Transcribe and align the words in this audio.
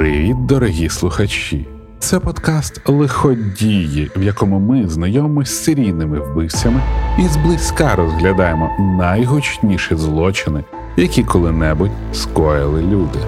Привіт, 0.00 0.46
дорогі 0.46 0.88
слухачі! 0.88 1.66
Це 1.98 2.20
подкаст 2.20 2.88
Лиходії, 2.88 4.10
в 4.16 4.22
якому 4.22 4.60
ми 4.60 4.88
знайомимося 4.88 5.52
з 5.52 5.64
серійними 5.64 6.20
вбивцями 6.20 6.80
і 7.18 7.22
зблизька 7.22 7.96
розглядаємо 7.96 8.70
найгучніші 8.98 9.96
злочини, 9.96 10.64
які 10.96 11.24
коли-небудь 11.24 11.90
скоїли 12.12 12.82
люди. 12.82 13.18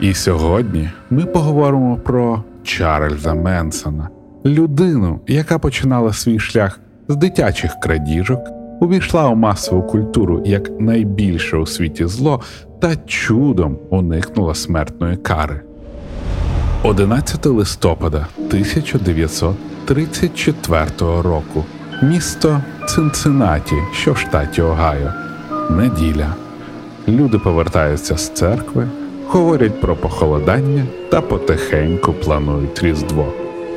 І 0.00 0.14
сьогодні 0.14 0.90
ми 1.10 1.24
поговоримо 1.24 1.96
про 1.96 2.44
Чарльза 2.62 3.34
Менсона, 3.34 4.08
людину, 4.44 5.20
яка 5.26 5.58
починала 5.58 6.12
свій 6.12 6.38
шлях 6.38 6.80
з 7.08 7.16
дитячих 7.16 7.80
крадіжок 7.80 8.61
увійшла 8.82 9.28
у 9.28 9.34
масову 9.34 9.82
культуру 9.82 10.42
як 10.44 10.80
найбільше 10.80 11.56
у 11.56 11.66
світі 11.66 12.06
зло 12.06 12.40
та 12.80 12.96
чудом 12.96 13.78
уникнула 13.90 14.54
смертної 14.54 15.16
кари. 15.16 15.60
11 16.82 17.46
листопада 17.46 18.26
1934 18.38 20.84
року 21.00 21.64
місто 22.02 22.60
Цинциннаті, 22.88 23.74
що 23.92 24.12
в 24.12 24.18
штаті 24.18 24.62
Огайо. 24.62 25.12
Неділя. 25.70 26.34
Люди 27.08 27.38
повертаються 27.38 28.16
з 28.16 28.28
церкви, 28.28 28.88
говорять 29.28 29.80
про 29.80 29.96
похолодання 29.96 30.84
та 31.10 31.20
потихеньку 31.20 32.12
планують 32.12 32.82
Різдво. 32.82 33.26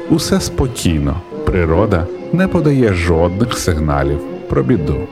Усе 0.10 0.42
спокійно, 0.42 1.16
природа 1.46 2.08
не 2.34 2.48
подає 2.48 2.94
жодних 2.94 3.58
сигналів 3.58 4.35
про 4.50 4.64
біду. 4.64 5.08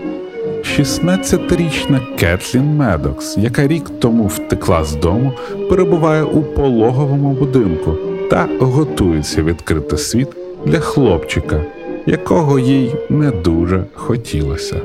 16-річна 0.63 2.15
Кетлін 2.15 2.75
Медокс, 2.75 3.37
яка 3.37 3.67
рік 3.67 3.89
тому 3.99 4.27
втекла 4.27 4.83
з 4.83 4.95
дому, 4.95 5.33
перебуває 5.69 6.23
у 6.23 6.43
пологовому 6.43 7.31
будинку 7.33 7.97
та 8.29 8.47
готується 8.59 9.43
відкрити 9.43 9.97
світ 9.97 10.27
для 10.65 10.79
хлопчика, 10.79 11.61
якого 12.05 12.59
їй 12.59 12.95
не 13.09 13.31
дуже 13.31 13.85
хотілося. 13.93 14.81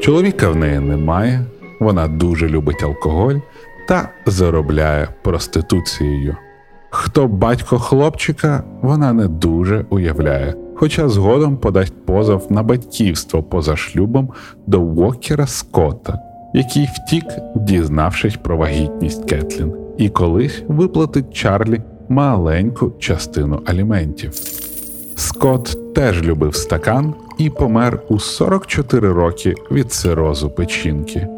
Чоловіка 0.00 0.48
в 0.48 0.56
неї 0.56 0.78
немає, 0.78 1.44
вона 1.80 2.08
дуже 2.08 2.48
любить 2.48 2.82
алкоголь 2.82 3.36
та 3.88 4.08
заробляє 4.26 5.08
проституцією. 5.22 6.36
Хто 6.90 7.26
батько 7.26 7.78
хлопчика, 7.78 8.62
вона 8.82 9.12
не 9.12 9.28
дуже 9.28 9.84
уявляє 9.90 10.54
хоча 10.78 11.08
згодом 11.08 11.56
подасть 11.56 12.06
позов 12.06 12.52
на 12.52 12.62
батьківство 12.62 13.42
поза 13.42 13.76
шлюбом 13.76 14.30
до 14.66 14.80
Вокера 14.80 15.46
Скотта, 15.46 16.18
який 16.54 16.88
втік, 16.94 17.24
дізнавшись 17.56 18.36
про 18.36 18.56
вагітність 18.56 19.24
Кетлін, 19.24 19.72
і 19.98 20.08
колись 20.08 20.62
виплатить 20.68 21.34
Чарлі 21.34 21.80
маленьку 22.08 22.92
частину 22.98 23.60
аліментів. 23.66 24.32
Скотт 25.16 25.94
теж 25.94 26.22
любив 26.22 26.54
стакан 26.54 27.14
і 27.38 27.50
помер 27.50 28.02
у 28.08 28.18
44 28.18 29.12
роки 29.12 29.54
від 29.70 29.92
цирозу 29.92 30.50
печінки. 30.50 31.28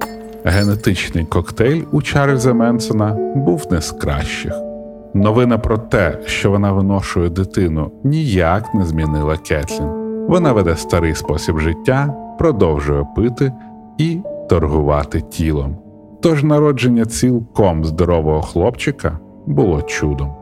Генетичний 0.45 1.25
коктейль 1.25 1.83
у 1.93 2.03
Чарльза 2.03 2.55
Менсона 2.55 3.13
був 3.37 3.67
не 3.71 3.81
з 3.81 3.91
кращих. 3.91 4.70
Новина 5.15 5.59
про 5.59 5.79
те, 5.79 6.19
що 6.27 6.51
вона 6.51 6.73
виношує 6.73 7.29
дитину, 7.29 7.91
ніяк 8.05 8.75
не 8.75 8.85
змінила 8.85 9.37
Кетлін. 9.37 9.89
Вона 10.29 10.53
веде 10.53 10.77
старий 10.77 11.15
спосіб 11.15 11.59
життя, 11.59 12.15
продовжує 12.39 13.07
пити 13.17 13.53
і 13.99 14.19
торгувати 14.49 15.21
тілом. 15.21 15.77
Тож 16.23 16.45
народження 16.45 17.05
цілком 17.05 17.85
здорового 17.85 18.43
хлопчика 18.43 19.19
було 19.47 19.83
чудом. 19.83 20.35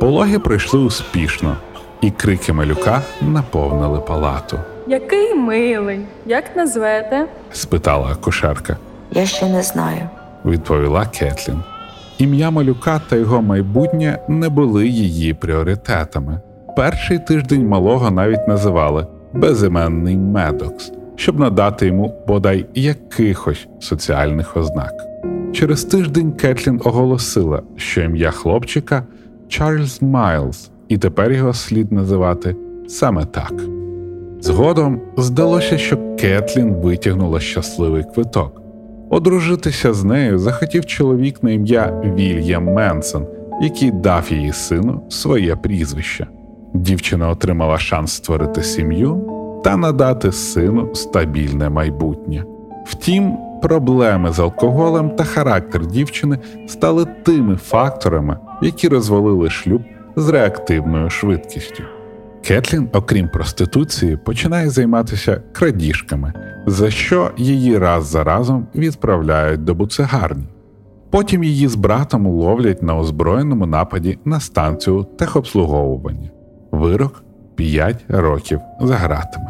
Пологи 0.00 0.38
пройшли 0.38 0.80
успішно, 0.80 1.56
і 2.00 2.10
крики 2.10 2.52
малюка 2.52 3.02
наповнили 3.20 4.00
палату. 4.00 4.58
Який 4.86 5.34
милий, 5.34 6.00
як 6.26 6.56
назвете? 6.56 7.26
спитала 7.52 8.06
акушерка. 8.12 8.76
Я 9.10 9.26
ще 9.26 9.48
не 9.48 9.62
знаю, 9.62 10.08
відповіла 10.44 11.06
Кетлін. 11.06 11.62
Ім'я 12.20 12.50
малюка 12.50 13.00
та 13.08 13.16
його 13.16 13.42
майбутнє 13.42 14.18
не 14.28 14.48
були 14.48 14.88
її 14.88 15.34
пріоритетами. 15.34 16.40
Перший 16.76 17.18
тиждень 17.18 17.68
малого 17.68 18.10
навіть 18.10 18.48
називали 18.48 19.06
безіменний 19.32 20.16
медокс, 20.16 20.92
щоб 21.16 21.40
надати 21.40 21.86
йому 21.86 22.24
бодай 22.26 22.66
якихось 22.74 23.68
соціальних 23.80 24.56
ознак. 24.56 24.92
Через 25.52 25.84
тиждень 25.84 26.32
Кетлін 26.32 26.80
оголосила, 26.84 27.62
що 27.76 28.02
ім'я 28.02 28.30
хлопчика 28.30 29.06
Чарльз 29.48 30.02
Майлз, 30.02 30.70
і 30.88 30.98
тепер 30.98 31.32
його 31.32 31.54
слід 31.54 31.92
називати 31.92 32.56
саме 32.88 33.24
так. 33.24 33.52
Згодом 34.40 35.00
здалося, 35.16 35.78
що 35.78 36.16
Кетлін 36.16 36.74
витягнула 36.74 37.40
щасливий 37.40 38.04
квиток. 38.14 38.59
Одружитися 39.10 39.92
з 39.92 40.04
нею 40.04 40.38
захотів 40.38 40.86
чоловік 40.86 41.42
на 41.42 41.50
ім'я 41.50 42.02
Вільям 42.16 42.64
Менсон, 42.64 43.26
який 43.62 43.90
дав 43.90 44.26
її 44.30 44.52
сину 44.52 45.02
своє 45.08 45.56
прізвище. 45.56 46.26
Дівчина 46.74 47.28
отримала 47.28 47.78
шанс 47.78 48.12
створити 48.12 48.62
сім'ю 48.62 49.26
та 49.64 49.76
надати 49.76 50.32
сину 50.32 50.94
стабільне 50.94 51.70
майбутнє. 51.70 52.44
Втім, 52.86 53.36
проблеми 53.62 54.32
з 54.32 54.38
алкоголем 54.38 55.10
та 55.10 55.24
характер 55.24 55.86
дівчини 55.86 56.38
стали 56.68 57.06
тими 57.22 57.56
факторами, 57.56 58.36
які 58.62 58.88
розвалили 58.88 59.50
шлюб 59.50 59.82
з 60.16 60.28
реактивною 60.28 61.10
швидкістю. 61.10 61.82
Кетлін, 62.44 62.88
окрім 62.92 63.28
проституції, 63.28 64.16
починає 64.16 64.70
займатися 64.70 65.42
крадіжками, 65.52 66.32
за 66.66 66.90
що 66.90 67.30
її 67.36 67.78
раз 67.78 68.06
за 68.06 68.24
разом 68.24 68.66
відправляють 68.74 69.64
до 69.64 69.74
буцегарні. 69.74 70.44
Потім 71.10 71.44
її 71.44 71.68
з 71.68 71.74
братом 71.74 72.26
ловлять 72.26 72.82
на 72.82 72.96
озброєному 72.96 73.66
нападі 73.66 74.18
на 74.24 74.40
станцію 74.40 75.06
техобслуговування. 75.18 76.30
Вирок 76.72 77.22
5 77.54 78.04
років 78.08 78.60
за 78.80 78.94
гратами. 78.94 79.48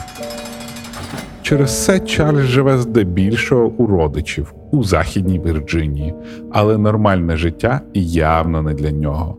Через 1.43 1.85
це 1.85 2.01
Чарльз 2.01 2.41
живе 2.41 2.79
здебільшого 2.79 3.67
у 3.67 3.87
родичів 3.87 4.55
у 4.71 4.85
Західній 4.85 5.41
Вірджинії, 5.41 6.15
але 6.53 6.79
нормальне 6.79 7.37
життя 7.37 7.81
явно 7.95 8.63
не 8.63 8.75
для 8.75 8.91
нього. 8.91 9.37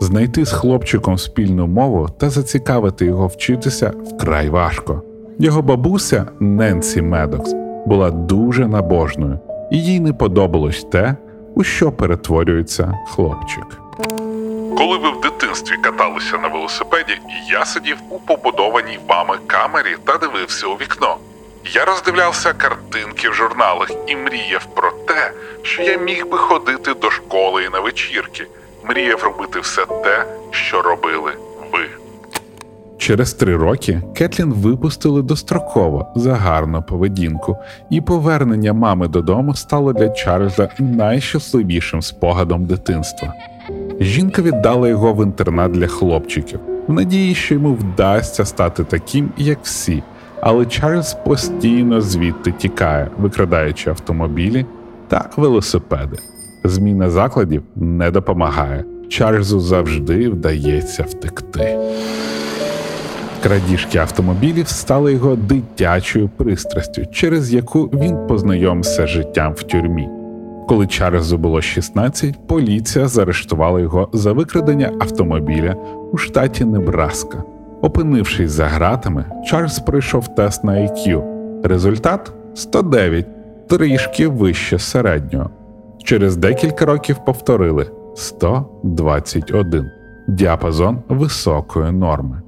Знайти 0.00 0.44
з 0.44 0.52
хлопчиком 0.52 1.18
спільну 1.18 1.66
мову 1.66 2.08
та 2.18 2.30
зацікавити 2.30 3.04
його 3.06 3.26
вчитися 3.26 3.92
вкрай 4.04 4.48
важко. 4.48 5.02
Його 5.38 5.62
бабуся 5.62 6.26
Ненсі 6.40 7.02
Медокс 7.02 7.54
була 7.86 8.10
дуже 8.10 8.68
набожною, 8.68 9.38
і 9.70 9.82
їй 9.82 10.00
не 10.00 10.12
подобалось 10.12 10.84
те, 10.84 11.16
у 11.54 11.64
що 11.64 11.92
перетворюється 11.92 12.98
хлопчик. 13.08 13.66
Коли 14.76 14.98
ви 14.98 15.10
в 15.10 15.20
дитинстві 15.22 15.76
каталися 15.76 16.38
на 16.38 16.48
велосипеді, 16.48 17.20
я 17.52 17.64
сидів 17.64 17.96
у 18.10 18.18
побудованій 18.18 18.98
вами 19.08 19.34
камері 19.46 19.96
та 20.04 20.16
дивився 20.16 20.66
у 20.66 20.74
вікно. 20.74 21.16
Я 21.74 21.84
роздивлявся 21.84 22.52
картинки 22.52 23.28
в 23.28 23.34
журналах 23.34 23.90
і 24.06 24.16
мріяв 24.16 24.66
про 24.74 24.90
те, 24.90 25.32
що 25.62 25.82
я 25.82 25.98
міг 25.98 26.26
би 26.26 26.38
ходити 26.38 26.94
до 26.94 27.10
школи 27.10 27.64
і 27.64 27.68
на 27.68 27.80
вечірки 27.80 28.46
мріяв 28.88 29.22
робити 29.22 29.60
все 29.60 29.86
те, 29.86 30.24
що 30.50 30.82
робили 30.82 31.32
ви. 31.72 31.80
Через 32.98 33.32
три 33.32 33.56
роки 33.56 34.02
Кетлін 34.14 34.52
випустили 34.52 35.22
достроково 35.22 36.12
за 36.16 36.34
гарну 36.34 36.82
поведінку, 36.82 37.56
і 37.90 38.00
повернення 38.00 38.72
мами 38.72 39.08
додому 39.08 39.54
стало 39.54 39.92
для 39.92 40.08
Чарльза 40.08 40.68
найщасливішим 40.78 42.02
спогадом 42.02 42.64
дитинства. 42.64 43.34
Жінка 44.00 44.42
віддала 44.42 44.88
його 44.88 45.12
в 45.12 45.24
інтернат 45.24 45.72
для 45.72 45.86
хлопчиків, 45.86 46.60
в 46.88 46.92
надії, 46.92 47.34
що 47.34 47.54
йому 47.54 47.74
вдасться 47.74 48.44
стати 48.44 48.84
таким, 48.84 49.30
як 49.36 49.58
всі. 49.62 50.02
Але 50.40 50.66
Чарльз 50.66 51.14
постійно 51.14 52.00
звідти 52.00 52.52
тікає, 52.52 53.10
викрадаючи 53.18 53.90
автомобілі 53.90 54.66
та 55.08 55.30
велосипеди. 55.36 56.18
Зміна 56.68 57.10
закладів 57.10 57.62
не 57.76 58.10
допомагає. 58.10 58.84
Чарльзу 59.08 59.60
завжди 59.60 60.28
вдається 60.28 61.02
втекти. 61.02 61.78
Крадіжки 63.42 63.98
автомобілів 63.98 64.68
стали 64.68 65.12
його 65.12 65.36
дитячою 65.36 66.30
пристрастю, 66.36 67.02
через 67.12 67.54
яку 67.54 67.84
він 67.84 68.26
познайомився 68.26 69.06
з 69.06 69.10
життям 69.10 69.52
в 69.52 69.62
тюрмі. 69.62 70.08
Коли 70.68 70.86
Чарльзу 70.86 71.38
було 71.38 71.60
16, 71.60 72.46
поліція 72.46 73.08
заарештувала 73.08 73.80
його 73.80 74.08
за 74.12 74.32
викрадення 74.32 74.92
автомобіля 75.00 75.76
у 76.12 76.16
штаті 76.16 76.64
Небраска. 76.64 77.42
Опинившись 77.82 78.50
за 78.50 78.64
гратами, 78.66 79.24
Чарльз 79.46 79.78
пройшов 79.78 80.34
тест 80.34 80.64
на 80.64 80.72
IQ. 80.72 81.22
Результат 81.62 82.32
109 82.54 83.26
трішки 83.68 84.28
вище 84.28 84.78
середнього. 84.78 85.50
Через 86.08 86.36
декілька 86.36 86.84
років 86.84 87.16
повторили 87.24 87.90
121 88.14 89.90
діапазон 90.28 90.98
високої 91.08 91.92
норми. 91.92 92.42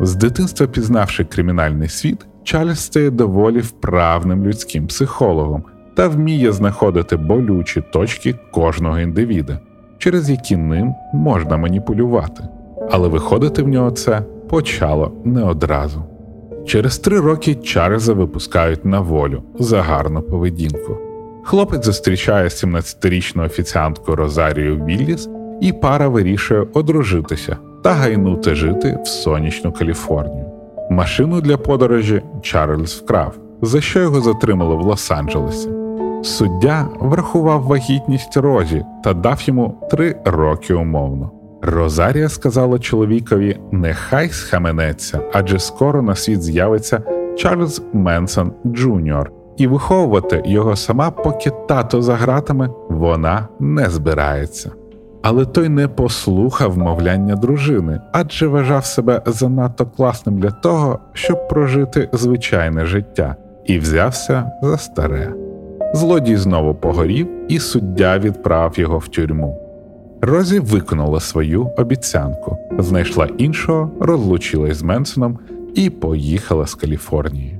З 0.00 0.14
дитинства 0.14 0.66
пізнавши 0.66 1.24
кримінальний 1.24 1.88
світ, 1.88 2.26
Чарльз 2.42 2.78
стає 2.78 3.10
доволі 3.10 3.58
вправним 3.58 4.46
людським 4.46 4.86
психологом 4.86 5.64
та 5.96 6.08
вміє 6.08 6.52
знаходити 6.52 7.16
болючі 7.16 7.82
точки 7.92 8.34
кожного 8.52 8.98
індивіда, 8.98 9.60
через 9.98 10.30
які 10.30 10.56
ним 10.56 10.94
можна 11.14 11.56
маніпулювати. 11.56 12.44
Але 12.90 13.08
виходити 13.08 13.62
в 13.62 13.68
нього 13.68 13.90
це 13.90 14.22
почало 14.48 15.12
не 15.24 15.42
одразу. 15.42 16.02
Через 16.66 16.98
три 16.98 17.20
роки 17.20 17.54
Чарльза 17.54 18.12
випускають 18.12 18.84
на 18.84 19.00
волю 19.00 19.42
за 19.58 19.82
гарну 19.82 20.22
поведінку. 20.22 21.07
Хлопець 21.44 21.84
зустрічає 21.84 22.48
17-річну 22.48 23.44
офіціантку 23.44 24.16
Розарію 24.16 24.84
Вілліс, 24.84 25.28
і 25.60 25.72
пара 25.72 26.08
вирішує 26.08 26.66
одружитися 26.74 27.56
та 27.84 27.92
гайнути 27.92 28.54
жити 28.54 28.98
в 29.04 29.08
сонячну 29.08 29.72
Каліфорнію. 29.72 30.46
Машину 30.90 31.40
для 31.40 31.56
подорожі 31.56 32.22
Чарльз 32.42 32.94
вкрав, 32.94 33.34
за 33.62 33.80
що 33.80 34.00
його 34.00 34.20
затримали 34.20 34.74
в 34.74 34.82
Лос-Анджелесі. 34.82 35.78
Суддя 36.24 36.88
врахував 37.00 37.62
вагітність 37.62 38.36
Розі 38.36 38.84
та 39.04 39.14
дав 39.14 39.42
йому 39.42 39.88
три 39.90 40.16
роки 40.24 40.74
умовно. 40.74 41.30
Розалія 41.62 42.28
сказала 42.28 42.78
чоловікові: 42.78 43.56
нехай 43.72 44.28
схаменеться, 44.28 45.20
адже 45.32 45.58
скоро 45.58 46.02
на 46.02 46.14
світ 46.14 46.42
з'явиться 46.42 47.02
Чарльз 47.38 47.82
Менсон 47.92 48.52
Джуніор, 48.66 49.32
і 49.58 49.66
виховувати 49.66 50.42
його 50.44 50.76
сама, 50.76 51.10
поки 51.10 51.50
тато 51.68 52.02
за 52.02 52.14
гратами 52.14 52.70
вона 52.88 53.48
не 53.60 53.90
збирається. 53.90 54.70
Але 55.22 55.44
той 55.44 55.68
не 55.68 55.88
послухав 55.88 56.78
умовляння 56.78 57.36
дружини, 57.36 58.00
адже 58.12 58.46
вважав 58.46 58.84
себе 58.84 59.22
занадто 59.26 59.86
класним 59.86 60.40
для 60.40 60.50
того, 60.50 60.98
щоб 61.12 61.48
прожити 61.48 62.08
звичайне 62.12 62.86
життя, 62.86 63.36
і 63.64 63.78
взявся 63.78 64.50
за 64.62 64.78
старе. 64.78 65.32
Злодій 65.94 66.36
знову 66.36 66.74
погорів, 66.74 67.28
і 67.48 67.58
суддя 67.58 68.18
відправ 68.18 68.72
його 68.76 68.98
в 68.98 69.08
тюрму. 69.08 69.58
Розі 70.20 70.60
виконала 70.60 71.20
свою 71.20 71.70
обіцянку, 71.76 72.56
знайшла 72.78 73.28
іншого, 73.38 73.90
розлучилась 74.00 74.76
з 74.76 74.82
Менсоном 74.82 75.38
і 75.74 75.90
поїхала 75.90 76.66
з 76.66 76.74
Каліфорнії. 76.74 77.57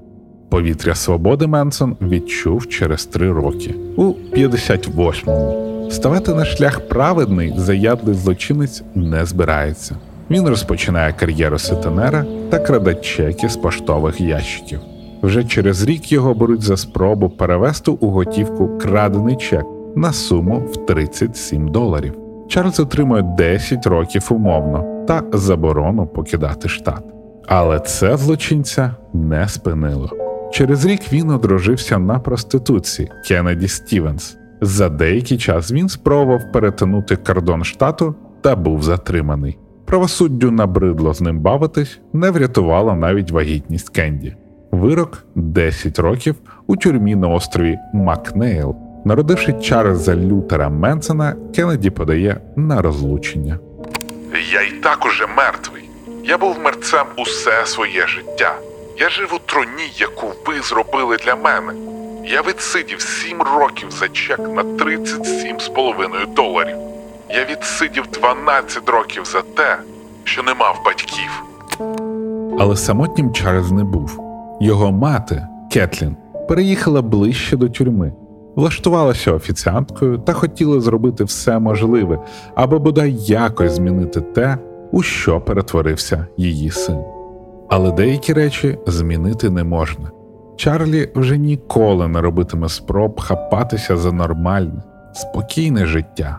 Повітря 0.48 0.94
свободи 0.94 1.46
Менсон 1.46 1.96
відчув 2.02 2.68
через 2.68 3.06
три 3.06 3.32
роки 3.32 3.74
у 3.96 4.02
58-му. 4.36 5.90
Ставати 5.90 6.34
на 6.34 6.44
шлях 6.44 6.88
праведний 6.88 7.54
заядлий 7.56 8.14
злочинець 8.14 8.82
не 8.94 9.24
збирається. 9.26 9.96
Він 10.30 10.48
розпочинає 10.48 11.12
кар'єру 11.12 11.58
сетенера 11.58 12.24
та 12.50 12.58
краде 12.58 12.94
чеки 12.94 13.48
з 13.48 13.56
поштових 13.56 14.20
ящиків. 14.20 14.80
Вже 15.22 15.44
через 15.44 15.84
рік 15.84 16.12
його 16.12 16.34
беруть 16.34 16.62
за 16.62 16.76
спробу 16.76 17.28
перевести 17.28 17.90
у 17.90 18.10
готівку 18.10 18.78
крадений 18.78 19.36
чек 19.36 19.64
на 19.96 20.12
суму 20.12 20.58
в 20.58 20.86
37 20.86 21.68
доларів. 21.68 22.14
Чарльз 22.48 22.80
отримує 22.80 23.22
10 23.22 23.86
років 23.86 24.26
умовно 24.30 25.04
та 25.08 25.22
заборону 25.32 26.06
покидати 26.06 26.68
штат. 26.68 27.02
Але 27.46 27.80
це 27.80 28.16
злочинця 28.16 28.94
не 29.12 29.48
спинило. 29.48 30.27
Через 30.52 30.84
рік 30.84 31.12
він 31.12 31.30
одружився 31.30 31.98
на 31.98 32.18
проституції 32.18 33.10
Кеннеді 33.28 33.68
Стівенс. 33.68 34.36
За 34.60 34.88
деякий 34.88 35.38
час 35.38 35.72
він 35.72 35.88
спробував 35.88 36.52
перетинути 36.52 37.16
кордон 37.16 37.64
штату 37.64 38.14
та 38.40 38.56
був 38.56 38.82
затриманий. 38.82 39.58
Правосуддю 39.84 40.50
набридло 40.50 41.14
з 41.14 41.20
ним 41.20 41.40
бавитись, 41.40 42.00
не 42.12 42.30
врятувала 42.30 42.94
навіть 42.94 43.30
вагітність 43.30 43.88
Кенді. 43.88 44.36
Вирок 44.72 45.24
10 45.34 45.98
років 45.98 46.34
у 46.66 46.76
тюрмі 46.76 47.16
на 47.16 47.28
острові 47.28 47.78
Макнейл. 47.94 48.76
Народивши 49.04 49.52
Чарльза 49.52 50.16
Лютера 50.16 50.68
Менсона, 50.68 51.36
Кеннеді 51.54 51.90
подає 51.90 52.40
на 52.56 52.82
розлучення. 52.82 53.58
Я 54.52 54.62
й 54.62 54.72
так 54.82 55.06
уже 55.06 55.26
мертвий. 55.36 55.82
Я 56.24 56.38
був 56.38 56.58
мерцем 56.64 57.06
усе 57.16 57.66
своє 57.66 58.06
життя. 58.06 58.54
Я 59.00 59.10
жив 59.10 59.34
у 59.34 59.38
труні, 59.38 59.92
яку 59.96 60.26
ви 60.46 60.60
зробили 60.62 61.16
для 61.16 61.36
мене. 61.36 61.72
Я 62.24 62.42
відсидів 62.42 63.00
сім 63.00 63.42
років 63.42 63.90
за 63.90 64.08
чек 64.08 64.38
на 64.38 64.62
37,5 64.62 66.34
доларів. 66.34 66.76
Я 67.30 67.44
відсидів 67.50 68.04
12 68.12 68.88
років 68.88 69.24
за 69.24 69.42
те, 69.42 69.78
що 70.24 70.42
не 70.42 70.54
мав 70.54 70.80
батьків. 70.84 71.30
Але 72.60 72.76
самотнім 72.76 73.32
Чарльз 73.32 73.70
не 73.70 73.84
був. 73.84 74.20
Його 74.60 74.92
мати, 74.92 75.46
Кетлін, 75.72 76.16
переїхала 76.48 77.02
ближче 77.02 77.56
до 77.56 77.68
тюрми, 77.68 78.12
влаштувалася 78.56 79.32
офіціанткою 79.32 80.18
та 80.18 80.32
хотіла 80.32 80.80
зробити 80.80 81.24
все 81.24 81.58
можливе, 81.58 82.18
аби 82.54 82.78
бодай 82.78 83.14
якось 83.18 83.72
змінити 83.72 84.20
те, 84.20 84.58
у 84.92 85.02
що 85.02 85.40
перетворився 85.40 86.26
її 86.36 86.70
син. 86.70 87.17
Але 87.68 87.92
деякі 87.92 88.32
речі 88.32 88.78
змінити 88.86 89.50
не 89.50 89.64
можна. 89.64 90.10
Чарлі 90.56 91.08
вже 91.14 91.38
ніколи 91.38 92.08
не 92.08 92.20
робитиме 92.20 92.68
спроб 92.68 93.20
хапатися 93.20 93.96
за 93.96 94.12
нормальне, 94.12 94.82
спокійне 95.12 95.86
життя. 95.86 96.38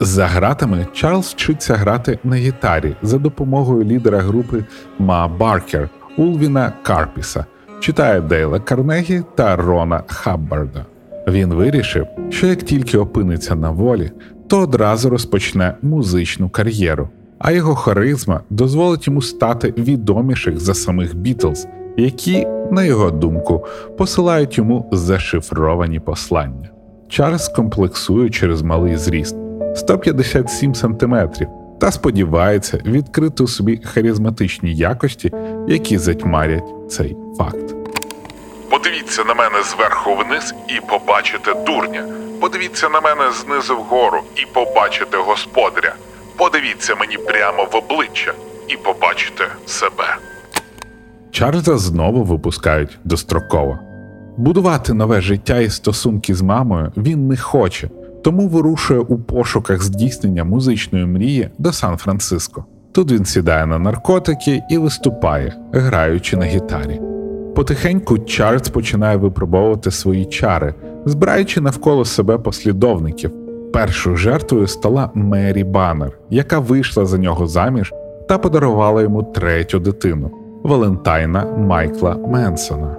За 0.00 0.26
гратами 0.26 0.86
Чарльз 0.92 1.26
вчиться 1.26 1.74
грати 1.74 2.18
на 2.24 2.36
гітарі 2.36 2.96
за 3.02 3.18
допомогою 3.18 3.84
лідера 3.84 4.18
групи 4.18 4.64
Ма 4.98 5.28
Баркер 5.28 5.88
Улвіна 6.16 6.72
Карпіса, 6.82 7.44
читає 7.80 8.20
Дейла 8.20 8.60
Карнегі 8.60 9.22
та 9.34 9.56
Рона 9.56 10.02
Хаббарда. 10.06 10.86
Він 11.28 11.54
вирішив, 11.54 12.06
що 12.30 12.46
як 12.46 12.62
тільки 12.62 12.98
опиниться 12.98 13.54
на 13.54 13.70
волі, 13.70 14.10
то 14.48 14.58
одразу 14.58 15.10
розпочне 15.10 15.74
музичну 15.82 16.48
кар'єру, 16.48 17.08
а 17.42 17.52
його 17.52 17.74
харизма 17.74 18.40
дозволить 18.50 19.06
йому 19.06 19.22
стати 19.22 19.74
відоміших 19.78 20.60
за 20.60 20.74
самих 20.74 21.16
Бітлз, 21.16 21.66
які, 21.96 22.46
на 22.70 22.84
його 22.84 23.10
думку, 23.10 23.66
посилають 23.98 24.58
йому 24.58 24.88
зашифровані 24.92 26.00
послання. 26.00 26.70
Чарльз 27.08 27.48
комплексує 27.48 28.30
через 28.30 28.62
малий 28.62 28.96
зріст 28.96 29.36
157 29.76 30.74
см 30.74 31.16
та 31.80 31.92
сподівається 31.92 32.78
відкрити 32.86 33.42
у 33.42 33.48
собі 33.48 33.80
харизматичні 33.84 34.74
якості, 34.74 35.32
які 35.68 35.98
затьмарять 35.98 36.64
цей 36.90 37.16
факт. 37.38 37.74
Подивіться 38.70 39.24
на 39.24 39.34
мене 39.34 39.62
зверху 39.62 40.10
вниз 40.14 40.54
і 40.68 40.90
побачите 40.90 41.54
дурня. 41.66 42.04
Подивіться 42.40 42.88
на 42.88 43.00
мене 43.00 43.22
знизу 43.32 43.76
вгору 43.76 44.18
і 44.36 44.46
побачите 44.54 45.16
господаря. 45.16 45.94
Подивіться 46.36 46.94
мені 46.94 47.16
прямо 47.16 47.64
в 47.72 47.76
обличчя 47.76 48.32
і 48.68 48.76
побачите 48.76 49.44
себе. 49.66 50.16
Чарльза 51.30 51.78
знову 51.78 52.24
випускають 52.24 52.98
достроково. 53.04 53.78
Будувати 54.36 54.92
нове 54.92 55.20
життя 55.20 55.58
і 55.58 55.70
стосунки 55.70 56.34
з 56.34 56.42
мамою 56.42 56.92
він 56.96 57.28
не 57.28 57.36
хоче, 57.36 57.90
тому 58.24 58.48
вирушує 58.48 59.00
у 59.00 59.18
пошуках 59.18 59.82
здійснення 59.82 60.44
музичної 60.44 61.06
мрії 61.06 61.50
до 61.58 61.72
Сан-Франциско. 61.72 62.64
Тут 62.92 63.12
він 63.12 63.24
сідає 63.24 63.66
на 63.66 63.78
наркотики 63.78 64.62
і 64.70 64.78
виступає, 64.78 65.56
граючи 65.72 66.36
на 66.36 66.44
гітарі. 66.44 67.00
Потихеньку 67.54 68.18
Чарльз 68.18 68.68
починає 68.68 69.16
випробовувати 69.16 69.90
свої 69.90 70.24
чари, 70.24 70.74
збираючи 71.04 71.60
навколо 71.60 72.04
себе 72.04 72.38
послідовників. 72.38 73.41
Першою 73.72 74.16
жертвою 74.16 74.66
стала 74.66 75.10
Мері 75.14 75.64
Баннер, 75.64 76.18
яка 76.30 76.58
вийшла 76.58 77.06
за 77.06 77.18
нього 77.18 77.46
заміж 77.46 77.92
та 78.28 78.38
подарувала 78.38 79.02
йому 79.02 79.22
третю 79.22 79.78
дитину 79.78 80.30
Валентайна 80.64 81.44
Майкла 81.44 82.16
Менсона. 82.16 82.96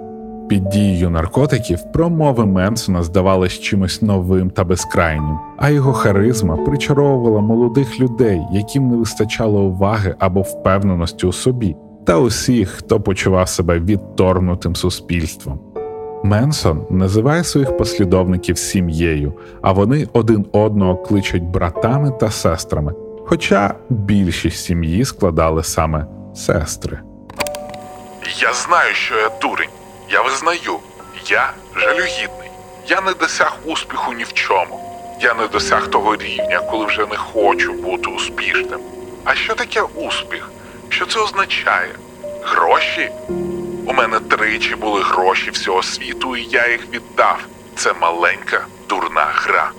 Під 0.48 0.68
дією 0.68 1.10
наркотиків 1.10 1.78
промови 1.92 2.46
Менсона 2.46 3.02
здавались 3.02 3.52
чимось 3.60 4.02
новим 4.02 4.50
та 4.50 4.64
безкрайнім, 4.64 5.38
а 5.58 5.70
його 5.70 5.92
харизма 5.92 6.56
причаровувала 6.56 7.40
молодих 7.40 8.00
людей, 8.00 8.40
яким 8.52 8.88
не 8.88 8.96
вистачало 8.96 9.62
уваги 9.62 10.14
або 10.18 10.40
впевненості 10.40 11.26
у 11.26 11.32
собі, 11.32 11.76
та 12.06 12.18
усіх, 12.18 12.68
хто 12.68 13.00
почував 13.00 13.48
себе 13.48 13.78
відторгнутим 13.78 14.76
суспільством. 14.76 15.73
Менсон 16.24 16.86
називає 16.90 17.44
своїх 17.44 17.76
послідовників 17.76 18.58
сім'єю, 18.58 19.32
а 19.62 19.72
вони 19.72 20.08
один 20.12 20.46
одного 20.52 20.96
кличуть 20.96 21.42
братами 21.42 22.12
та 22.20 22.30
сестрами, 22.30 22.94
хоча 23.26 23.74
більшість 23.88 24.64
сім'ї 24.64 25.04
складали 25.04 25.64
саме 25.64 26.06
сестри. 26.34 27.00
Я 28.38 28.52
знаю, 28.52 28.94
що 28.94 29.14
я 29.14 29.30
дурень. 29.42 29.68
Я 30.10 30.22
визнаю, 30.22 30.78
я 31.26 31.52
жалюгідний. 31.76 32.50
Я 32.88 33.00
не 33.00 33.12
досяг 33.20 33.56
успіху 33.64 34.12
ні 34.12 34.24
в 34.24 34.32
чому. 34.32 34.80
Я 35.20 35.34
не 35.34 35.46
досяг 35.46 35.90
того 35.90 36.16
рівня, 36.16 36.60
коли 36.70 36.86
вже 36.86 37.06
не 37.06 37.16
хочу 37.16 37.72
бути 37.72 38.10
успішним. 38.10 38.80
А 39.24 39.34
що 39.34 39.54
таке 39.54 39.82
успіх? 39.82 40.50
Що 40.88 41.06
це 41.06 41.20
означає? 41.20 41.90
Гроші? 42.42 43.10
У 43.86 43.92
мене 43.92 44.20
тричі 44.28 44.74
були 44.80 45.00
гроші 45.02 45.50
всього 45.50 45.82
світу, 45.82 46.36
і 46.36 46.48
я 46.50 46.70
їх 46.72 46.80
віддав. 46.92 47.38
Це 47.74 47.92
маленька 48.00 48.66
дурна 48.88 49.26
гра. 49.34 49.70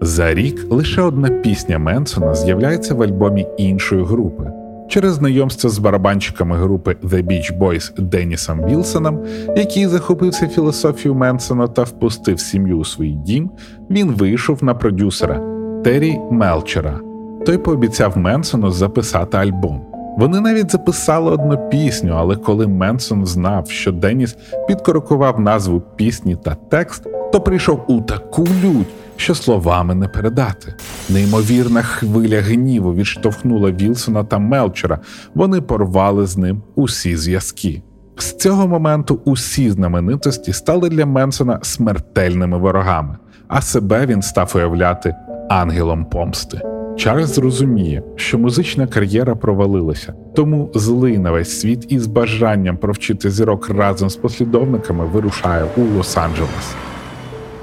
За 0.00 0.34
рік 0.34 0.66
лише 0.70 1.02
одна 1.02 1.28
пісня 1.28 1.78
Менсона 1.78 2.34
з'являється 2.34 2.94
в 2.94 3.02
альбомі 3.02 3.46
іншої 3.58 4.04
групи. 4.04 4.50
Через 4.88 5.14
знайомство 5.14 5.70
з 5.70 5.78
барабанщиками 5.78 6.56
групи 6.56 6.96
The 7.02 7.26
Beach 7.26 7.58
Boys 7.58 8.00
Денісом 8.00 8.66
Вілсоном, 8.66 9.24
який 9.56 9.86
захопився 9.86 10.48
філософією 10.48 11.14
Менсона 11.14 11.68
та 11.68 11.82
впустив 11.82 12.40
сім'ю 12.40 12.78
у 12.78 12.84
свій 12.84 13.10
дім, 13.10 13.50
він 13.90 14.10
вийшов 14.10 14.64
на 14.64 14.74
продюсера 14.74 15.40
Террі 15.84 16.18
Мелчера. 16.30 17.00
Той 17.46 17.58
пообіцяв 17.58 18.18
Менсону 18.18 18.70
записати 18.70 19.36
альбом. 19.36 19.89
Вони 20.16 20.40
навіть 20.40 20.70
записали 20.70 21.30
одну 21.30 21.68
пісню, 21.68 22.14
але 22.16 22.36
коли 22.36 22.66
Менсон 22.66 23.26
знав, 23.26 23.70
що 23.70 23.92
Деніс 23.92 24.36
підкорокував 24.68 25.40
назву 25.40 25.82
пісні 25.96 26.36
та 26.44 26.54
текст, 26.54 27.06
то 27.32 27.40
прийшов 27.40 27.84
у 27.88 28.00
таку 28.00 28.46
лють, 28.64 28.86
що 29.16 29.34
словами 29.34 29.94
не 29.94 30.08
передати. 30.08 30.74
Неймовірна 31.08 31.82
хвиля 31.82 32.40
гніву 32.40 32.94
відштовхнула 32.94 33.70
Вілсона 33.70 34.24
та 34.24 34.38
Мелчера. 34.38 34.98
Вони 35.34 35.60
порвали 35.60 36.26
з 36.26 36.36
ним 36.36 36.62
усі 36.74 37.16
зв'язки. 37.16 37.82
З 38.16 38.36
цього 38.36 38.68
моменту 38.68 39.20
усі 39.24 39.70
знаменитості 39.70 40.52
стали 40.52 40.88
для 40.88 41.06
Менсона 41.06 41.58
смертельними 41.62 42.58
ворогами, 42.58 43.16
а 43.48 43.60
себе 43.60 44.06
він 44.06 44.22
став 44.22 44.52
уявляти 44.54 45.14
ангелом 45.48 46.04
помсти. 46.04 46.60
Чарльз 46.96 47.34
зрозуміє, 47.34 48.02
що 48.16 48.38
музична 48.38 48.86
кар'єра 48.86 49.34
провалилася, 49.34 50.14
тому 50.34 50.70
злий 50.74 51.18
на 51.18 51.30
весь 51.30 51.60
світ 51.60 51.92
із 51.92 52.06
бажанням 52.06 52.76
провчити 52.76 53.30
зірок 53.30 53.70
разом 53.70 54.10
з 54.10 54.16
послідовниками 54.16 55.04
вирушає 55.04 55.64
у 55.76 55.80
Лос-Анджелес. 55.80 56.74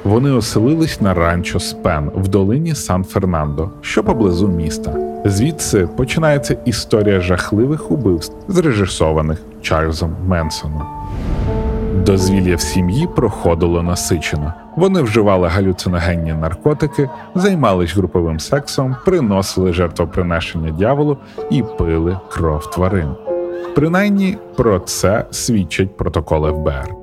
Вони 0.03 0.31
оселились 0.31 1.01
на 1.01 1.13
ранчо 1.13 1.59
Спен 1.59 2.11
в 2.15 2.27
долині 2.27 2.75
Сан-Фернандо, 2.75 3.69
що 3.81 4.03
поблизу 4.03 4.47
міста. 4.47 4.95
Звідси 5.25 5.89
починається 5.97 6.57
історія 6.65 7.21
жахливих 7.21 7.91
убивств, 7.91 8.35
зрежисованих 8.47 9.41
Чарльзом 9.61 10.15
Менсоном. 10.27 10.96
Дозвілля 12.07 12.55
в 12.55 12.61
сім'ї 12.61 13.07
проходило 13.15 13.83
насичено. 13.83 14.53
Вони 14.75 15.01
вживали 15.01 15.47
галюциногенні 15.47 16.33
наркотики, 16.33 17.09
займались 17.35 17.95
груповим 17.95 18.39
сексом, 18.39 18.95
приносили 19.05 19.73
жертвоприношення 19.73 20.71
дяволу 20.71 21.17
і 21.51 21.63
пили 21.77 22.19
кров 22.29 22.69
тварин. 22.69 23.15
Принаймні 23.75 24.37
про 24.55 24.79
це 24.79 25.25
свідчать 25.31 25.97
протоколи 25.97 26.51
ФБР. 26.51 26.93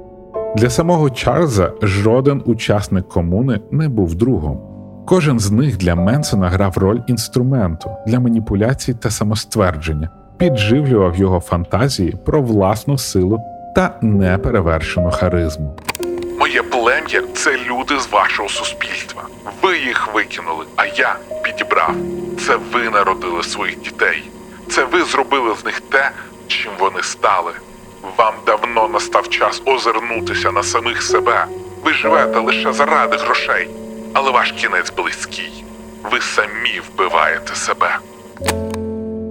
Для 0.57 0.71
самого 0.71 1.11
Чарльза 1.11 1.73
жоден 1.83 2.43
учасник 2.45 3.09
комуни 3.09 3.61
не 3.71 3.89
був 3.89 4.15
другом. 4.15 4.61
Кожен 5.07 5.41
з 5.41 5.51
них 5.51 5.77
для 5.77 5.95
Менсона 5.95 6.49
грав 6.49 6.79
роль 6.79 7.01
інструменту 7.07 7.91
для 8.07 8.21
маніпуляцій 8.21 8.95
та 8.95 9.11
самоствердження, 9.11 10.09
підживлював 10.37 11.17
його 11.17 11.41
фантазії 11.41 12.17
про 12.25 12.43
власну 12.43 12.99
силу 12.99 13.41
та 13.75 13.99
неперевершену 14.03 15.11
харизму. 15.11 15.77
Моє 16.39 16.63
плем'я 16.63 17.23
це 17.35 17.57
люди 17.57 17.99
з 17.99 18.07
вашого 18.11 18.49
суспільства. 18.49 19.23
Ви 19.63 19.79
їх 19.79 20.15
викинули, 20.15 20.65
а 20.77 20.87
я 20.87 21.17
підібрав. 21.43 21.95
Це 22.47 22.57
ви 22.57 22.91
народили 22.91 23.43
своїх 23.43 23.81
дітей. 23.81 24.31
Це 24.71 24.85
ви 24.85 25.05
зробили 25.05 25.55
з 25.61 25.65
них 25.65 25.81
те, 25.81 26.11
чим 26.47 26.73
вони 26.79 27.03
стали. 27.03 27.53
Вам 28.17 28.35
давно 28.47 28.89
настав 28.89 29.29
час 29.29 29.63
озирнутися 29.65 30.53
на 30.53 30.63
самих 30.63 31.03
себе. 31.03 31.47
Ви 31.85 31.93
живете 31.93 32.39
лише 32.39 32.73
заради 32.73 33.17
грошей, 33.17 33.69
але 34.13 34.31
ваш 34.31 34.53
кінець 34.53 34.91
близький. 34.91 35.65
Ви 36.11 36.21
самі 36.21 36.81
вбиваєте 36.89 37.55
себе. 37.55 37.99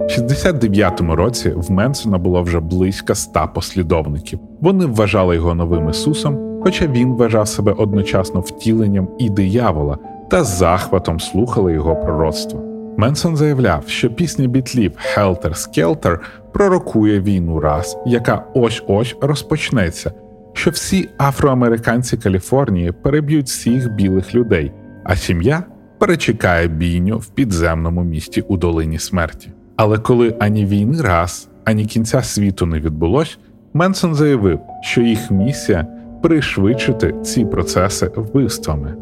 В 0.04 0.06
69-му 0.06 1.16
році 1.16 1.50
в 1.50 1.72
Менсона 1.72 2.18
було 2.18 2.42
вже 2.42 2.60
близько 2.60 3.14
ста 3.14 3.48
послідовників. 3.48 4.40
Вони 4.62 4.86
вважали 4.86 5.36
його 5.36 5.56
новим 5.56 5.90
Ісусом, 5.90 6.62
хоча 6.64 6.88
він 6.88 7.14
вважав 7.14 7.48
себе 7.48 7.72
одночасно 7.72 8.40
втіленням 8.40 9.10
і 9.20 9.30
диявола 9.30 9.98
та 10.30 10.44
захватом 10.44 11.20
слухали 11.20 11.74
його 11.74 11.96
пророцтво. 11.96 12.60
Менсон 12.98 13.38
заявляв, 13.38 13.84
що 13.88 14.10
пісня 14.10 14.48
бітлів 14.48 14.92
Helter 15.16 15.50
Skelter 15.50 16.20
пророкує 16.54 17.22
війну 17.22 17.60
раз, 17.60 17.98
яка 18.06 18.46
ось 18.54 18.84
ось 18.88 19.16
розпочнеться, 19.22 20.12
що 20.54 20.72
всі 20.72 21.10
афроамериканці 21.20 22.18
Каліфорнії 22.18 22.92
переб'ють 22.92 23.48
всіх 23.48 23.92
білих 23.92 24.36
людей, 24.36 24.72
а 25.04 25.16
сім'я 25.16 25.64
перечекає 26.00 26.68
бійню 26.68 27.18
в 27.18 27.28
підземному 27.28 28.04
місті 28.04 28.42
у 28.42 28.58
долині 28.58 29.00
смерті. 29.00 29.52
Але 29.76 29.98
коли 29.98 30.36
ані 30.40 30.66
війни 30.66 31.02
раз, 31.02 31.50
ані 31.66 31.86
кінця 31.86 32.22
світу 32.22 32.66
не 32.66 32.80
відбулось, 32.80 33.38
Менсон 33.74 34.16
заявив, 34.16 34.60
що 34.82 35.02
їх 35.02 35.32
місія 35.32 35.88
пришвидшити 36.22 37.16
ці 37.24 37.46
процеси 37.46 38.12
вбивствами. 38.16 38.96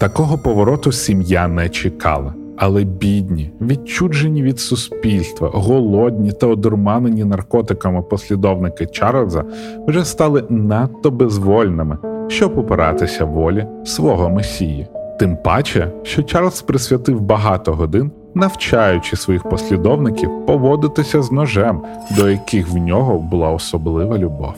Такого 0.00 0.38
повороту 0.38 0.92
сім'я 0.92 1.48
не 1.48 1.68
чекала, 1.68 2.34
але 2.56 2.84
бідні, 2.84 3.52
відчуджені 3.60 4.42
від 4.42 4.60
суспільства, 4.60 5.50
голодні 5.54 6.32
та 6.32 6.46
одурманені 6.46 7.24
наркотиками 7.24 8.02
послідовники 8.02 8.86
Чарльза 8.86 9.44
вже 9.86 10.04
стали 10.04 10.44
надто 10.48 11.10
безвольними, 11.10 11.98
щоб 12.28 12.58
опиратися 12.58 13.24
волі 13.24 13.66
свого 13.84 14.30
месії. 14.30 14.86
Тим 15.18 15.36
паче, 15.36 15.92
що 16.02 16.22
Чарльз 16.22 16.62
присвятив 16.62 17.20
багато 17.20 17.72
годин, 17.72 18.10
навчаючи 18.38 19.16
своїх 19.16 19.42
послідовників 19.42 20.46
поводитися 20.46 21.22
з 21.22 21.32
ножем, 21.32 21.82
до 22.10 22.30
яких 22.30 22.68
в 22.68 22.76
нього 22.76 23.18
була 23.18 23.50
особлива 23.50 24.18
любов. 24.18 24.54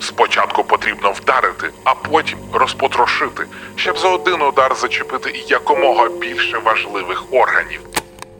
Спочатку 0.00 0.64
потрібно 0.64 1.12
вдарити, 1.12 1.66
а 1.84 1.94
потім 2.10 2.38
розпотрошити, 2.52 3.42
щоб 3.76 3.98
за 3.98 4.08
один 4.08 4.42
удар 4.42 4.74
зачепити 4.80 5.30
якомога 5.48 6.08
більше 6.20 6.58
важливих 6.64 7.24
органів. 7.32 7.80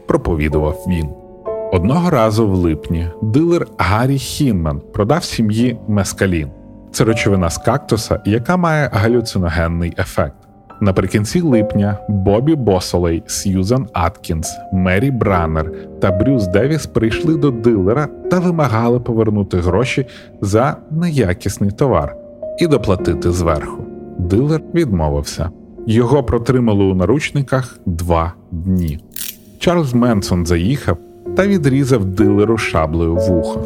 проповідував 0.07 0.85
він. 0.87 1.09
Одного 1.71 2.09
разу 2.09 2.47
в 2.47 2.53
липні 2.53 3.07
дилер 3.21 3.67
Гаррі 3.77 4.17
Хінман 4.17 4.81
продав 4.93 5.23
сім'ї 5.23 5.77
мескалін. 5.87 6.51
Це 6.91 7.03
речовина 7.03 7.49
з 7.49 7.57
кактуса, 7.57 8.21
яка 8.25 8.57
має 8.57 8.89
галюциногенний 8.93 9.93
ефект. 9.97 10.35
Наприкінці 10.81 11.41
липня 11.41 11.97
Бобі 12.07 12.55
Босолей, 12.55 13.23
Сьюзан 13.27 13.87
Аткінс, 13.93 14.57
Мері 14.73 15.11
Браннер 15.11 15.71
та 16.01 16.11
Брюс 16.11 16.47
Девіс 16.47 16.85
прийшли 16.85 17.35
до 17.35 17.51
дилера 17.51 18.07
та 18.31 18.39
вимагали 18.39 18.99
повернути 18.99 19.57
гроші 19.57 20.05
за 20.41 20.77
неякісний 20.91 21.71
товар 21.71 22.15
і 22.59 22.67
доплатити 22.67 23.31
зверху. 23.31 23.85
Дилер 24.17 24.61
відмовився. 24.73 25.49
Його 25.87 26.23
протримали 26.23 26.83
у 26.83 26.95
наручниках 26.95 27.79
два 27.85 28.33
дні. 28.51 28.99
Чарльз 29.59 29.93
Менсон 29.93 30.45
заїхав 30.45 30.97
та 31.37 31.47
відрізав 31.47 32.05
дилеру 32.05 32.57
шаблею 32.57 33.15
вухо. 33.15 33.63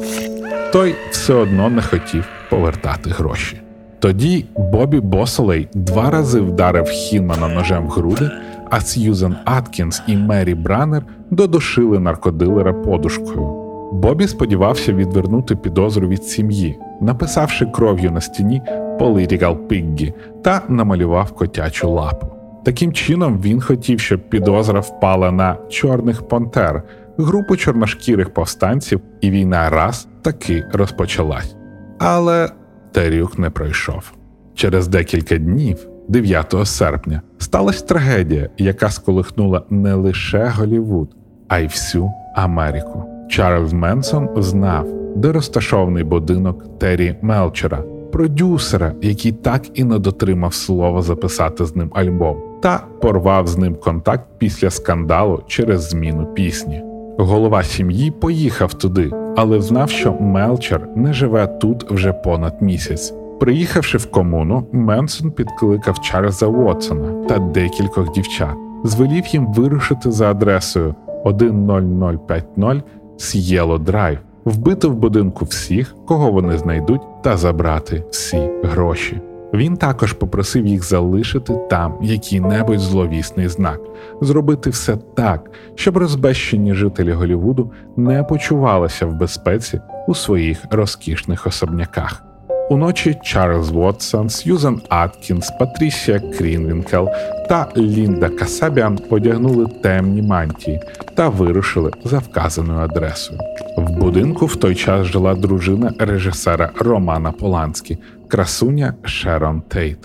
Той 0.74 0.96
все 1.12 1.34
одно 1.34 1.70
не 1.70 1.82
хотів 1.82 2.26
повертати 2.50 3.10
гроші. 3.10 3.63
Тоді 4.04 4.46
Бобі 4.58 5.00
Босолей 5.00 5.68
два 5.74 6.10
рази 6.10 6.40
вдарив 6.40 6.86
Хінмана 6.86 7.48
ножем 7.48 7.88
в 7.88 7.90
груди, 7.90 8.32
а 8.70 8.82
Сьюзен 8.82 9.36
Аткінс 9.46 10.02
і 10.08 10.18
Мері 10.18 10.56
Браннер 10.56 11.06
додушили 11.32 12.00
наркодилера 12.00 12.74
подушкою. 12.74 13.48
Бобі 13.94 14.28
сподівався 14.28 14.94
відвернути 14.94 15.56
підозру 15.56 16.08
від 16.08 16.24
сім'ї, 16.24 16.80
написавши 17.02 17.66
кров'ю 17.66 18.12
на 18.12 18.22
стіні 18.22 18.62
Political 19.00 19.68
Piggy 19.68 20.14
та 20.44 20.62
намалював 20.68 21.32
котячу 21.32 21.90
лапу. 21.90 22.28
Таким 22.66 22.94
чином 22.94 23.42
він 23.42 23.62
хотів, 23.62 24.00
щоб 24.00 24.30
підозра 24.30 24.80
впала 24.80 25.32
на 25.32 25.58
чорних 25.70 26.28
пантер, 26.28 26.84
групу 27.18 27.56
чорношкірих 27.56 28.34
повстанців, 28.34 29.02
і 29.22 29.32
війна 29.32 29.70
раз 29.70 30.08
таки 30.22 30.66
розпочалась. 30.74 31.56
Але 32.00 32.50
Терюк 32.94 33.40
не 33.40 33.50
пройшов. 33.50 34.12
Через 34.56 34.88
декілька 34.88 35.38
днів, 35.38 35.88
9 36.08 36.56
серпня, 36.64 37.22
сталася 37.38 37.86
трагедія, 37.86 38.50
яка 38.58 38.90
сколихнула 38.90 39.64
не 39.70 39.94
лише 39.94 40.52
Голівуд, 40.58 41.16
а 41.48 41.60
й 41.60 41.68
всю 41.68 42.12
Америку. 42.36 43.04
Чарльз 43.30 43.74
Менсон 43.74 44.30
знав, 44.38 44.88
де 45.16 45.32
розташований 45.32 46.04
будинок 46.04 46.80
Террі 46.80 47.16
Мелчера, 47.22 47.84
продюсера, 48.12 48.94
який 49.02 49.32
так 49.32 49.80
і 49.80 49.84
не 49.84 50.00
дотримав 50.00 50.54
слова 50.54 51.02
записати 51.02 51.66
з 51.66 51.76
ним 51.76 51.92
альбом, 51.94 52.38
та 52.62 52.84
порвав 53.02 53.48
з 53.48 53.58
ним 53.58 53.76
контакт 53.76 54.26
після 54.38 54.70
скандалу 54.70 55.44
через 55.48 55.90
зміну 55.90 56.26
пісні. 56.26 56.84
Голова 57.18 57.64
сім'ї 57.64 58.12
поїхав 58.12 58.74
туди, 58.74 59.12
але 59.38 59.62
знав, 59.62 59.90
що 59.90 60.14
Мелчер 60.14 60.88
не 60.96 61.14
живе 61.14 61.48
тут 61.48 61.92
вже 61.92 62.14
понад 62.14 62.62
місяць. 62.62 63.14
Приїхавши 63.40 63.98
в 63.98 64.12
комуну, 64.12 64.68
Менсон 64.72 65.32
підкликав 65.32 66.02
Чарльза 66.02 66.48
Уотсона 66.48 67.26
та 67.28 67.40
декількох 67.40 68.12
дівчат, 68.12 68.56
звелів 68.84 69.28
їм 69.28 69.54
вирушити 69.54 70.12
за 70.12 70.32
адресою 70.32 70.96
10050 71.26 72.84
С'єло 73.18 73.78
Драйв, 73.78 74.18
вбити 74.46 74.88
в 74.88 74.96
будинку 74.96 75.46
всіх, 75.46 75.96
кого 76.06 76.32
вони 76.32 76.58
знайдуть, 76.58 77.02
та 77.24 77.38
забрати 77.38 78.04
всі 78.12 78.50
гроші. 78.64 79.22
Він 79.54 79.78
також 79.78 80.14
попросив 80.14 80.68
їх 80.68 80.84
залишити 80.84 81.60
там 81.70 81.98
який-небудь 82.02 82.80
зловісний 82.80 83.48
знак, 83.48 83.80
зробити 84.22 84.70
все 84.70 84.98
так, 85.16 85.52
щоб 85.76 85.98
розбещені 85.98 86.74
жителі 86.74 87.12
Голівуду 87.12 87.72
не 87.98 88.24
почувалися 88.24 89.06
в 89.06 89.14
безпеці 89.14 89.82
у 90.08 90.16
своїх 90.16 90.58
розкішних 90.72 91.48
особняках. 91.48 92.24
Уночі 92.70 93.18
Чарльз 93.24 93.70
Вотсон, 93.70 94.30
Сьюзан 94.30 94.82
Аткінс, 94.90 95.52
Патрісія 95.60 96.20
Кренвінкел 96.20 97.10
та 97.50 97.68
Лінда 97.78 98.30
Касабіан 98.30 99.00
одягнули 99.10 99.68
темні 99.84 100.22
мантії 100.22 100.82
та 101.16 101.30
вирушили 101.30 101.92
за 102.04 102.18
вказаною 102.18 102.80
адресою. 102.80 103.40
В 103.78 103.92
будинку 103.92 104.46
в 104.46 104.56
той 104.56 104.76
час 104.76 105.08
жила 105.08 105.36
дружина 105.36 105.94
режисера 106.00 106.70
Романа 106.80 107.32
Поланські, 107.32 107.98
красуня 108.34 108.94
Шерон 109.04 109.62
Тейт. 109.62 109.98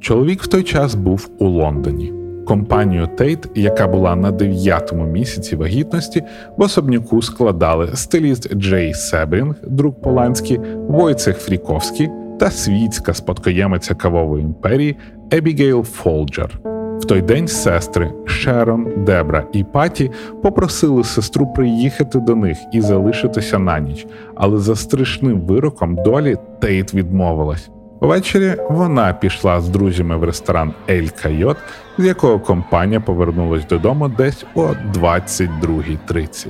Чоловік 0.00 0.42
в 0.42 0.46
той 0.46 0.62
час 0.62 0.94
був 0.94 1.30
у 1.38 1.48
Лондоні. 1.48 2.12
Компанію 2.46 3.06
Тейт, 3.06 3.48
яка 3.54 3.86
була 3.86 4.16
на 4.16 4.30
дев'ятому 4.30 5.06
місяці 5.06 5.56
вагітності, 5.56 6.22
в 6.56 6.62
особняку 6.62 7.22
складали 7.22 7.90
стиліст 7.94 8.54
Джей 8.54 8.94
Себрінг, 8.94 9.54
друг 9.66 9.94
Поланський, 9.94 10.60
Войцех 10.88 11.38
Фріковський 11.38 12.08
та 12.40 12.50
світська 12.50 13.14
спадкоємиця 13.14 13.94
кавової 13.94 14.44
імперії 14.44 14.96
Ебігейл 15.32 15.82
Фолджер. 15.82 16.60
В 17.00 17.04
той 17.04 17.22
день 17.22 17.48
сестри 17.48 18.12
Шерон, 18.24 19.04
Дебра 19.04 19.44
і 19.52 19.64
Паті 19.64 20.10
попросили 20.42 21.04
сестру 21.04 21.46
приїхати 21.46 22.18
до 22.18 22.36
них 22.36 22.58
і 22.72 22.80
залишитися 22.80 23.58
на 23.58 23.80
ніч, 23.80 24.06
але 24.34 24.58
за 24.58 24.76
страшним 24.76 25.40
вироком 25.40 25.94
долі 26.04 26.36
Тейт 26.60 26.94
відмовилась. 26.94 27.70
Ввечері 28.00 28.56
вона 28.70 29.12
пішла 29.12 29.60
з 29.60 29.68
друзями 29.68 30.16
в 30.16 30.24
ресторан 30.24 30.74
Ель 30.90 31.08
Койот, 31.22 31.56
з 31.98 32.04
якого 32.04 32.40
компанія 32.40 33.00
повернулась 33.00 33.66
додому 33.66 34.08
десь 34.08 34.44
о 34.54 34.62
22.30. 34.94 36.48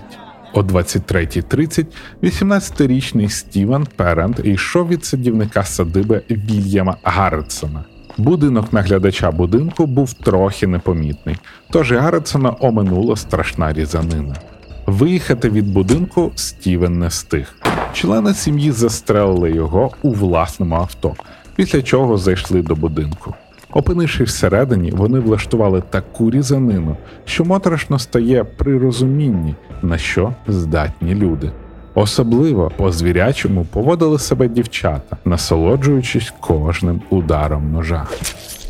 О 0.53 0.61
23.30 0.61 1.87
18-річний 2.23 3.29
Стівен 3.29 3.87
Перент 3.97 4.41
йшов 4.45 4.89
від 4.89 5.05
садівника 5.05 5.63
садиби 5.63 6.23
Вільяма 6.31 6.97
Гарретсона. 7.03 7.85
Будинок 8.19 8.73
наглядача 8.73 9.31
будинку 9.31 9.87
був 9.87 10.13
трохи 10.13 10.67
непомітний, 10.67 11.37
тож 11.71 11.93
Гарретсона 11.93 12.57
оминула 12.61 13.17
страшна 13.17 13.73
різанина. 13.73 14.35
Виїхати 14.87 15.51
від 15.51 15.73
будинку 15.73 16.33
Стівен 16.35 16.99
не 16.99 17.09
встиг. 17.09 17.55
Члени 17.93 18.35
сім'ї 18.35 18.71
застрелили 18.71 19.51
його 19.51 19.91
у 20.03 20.11
власному 20.11 20.75
авто, 20.75 21.15
після 21.57 21.83
чого 21.83 22.19
зайшли 22.19 22.63
до 22.63 22.75
будинку. 22.75 23.35
Опинившись 23.73 24.29
всередині, 24.29 24.91
вони 24.91 25.19
влаштували 25.21 25.83
таку 25.91 26.31
різанину, 26.31 26.97
що 27.25 27.45
моторошно 27.45 27.99
стає 27.99 28.45
при 28.45 28.79
розумінні, 28.79 29.55
на 29.83 29.99
що 29.99 30.35
здатні 30.49 31.15
люди. 31.15 31.51
Особливо 31.95 32.73
по 32.77 32.93
звірячому 32.93 33.65
поводили 33.65 34.19
себе 34.19 34.49
дівчата, 34.49 35.17
насолоджуючись 35.25 36.33
кожним 36.41 37.03
ударом 37.11 37.73
ножа. 37.73 38.07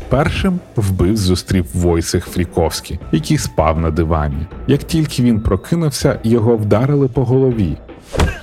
Першим 0.09 0.59
вбив 0.75 1.17
зустрів 1.17 1.65
Войцех 1.73 2.25
Фріковський, 2.25 2.99
який 3.11 3.37
спав 3.37 3.79
на 3.79 3.91
дивані. 3.91 4.47
Як 4.67 4.83
тільки 4.83 5.23
він 5.23 5.39
прокинувся, 5.39 6.19
його 6.23 6.57
вдарили 6.57 7.07
по 7.07 7.25
голові. 7.25 7.77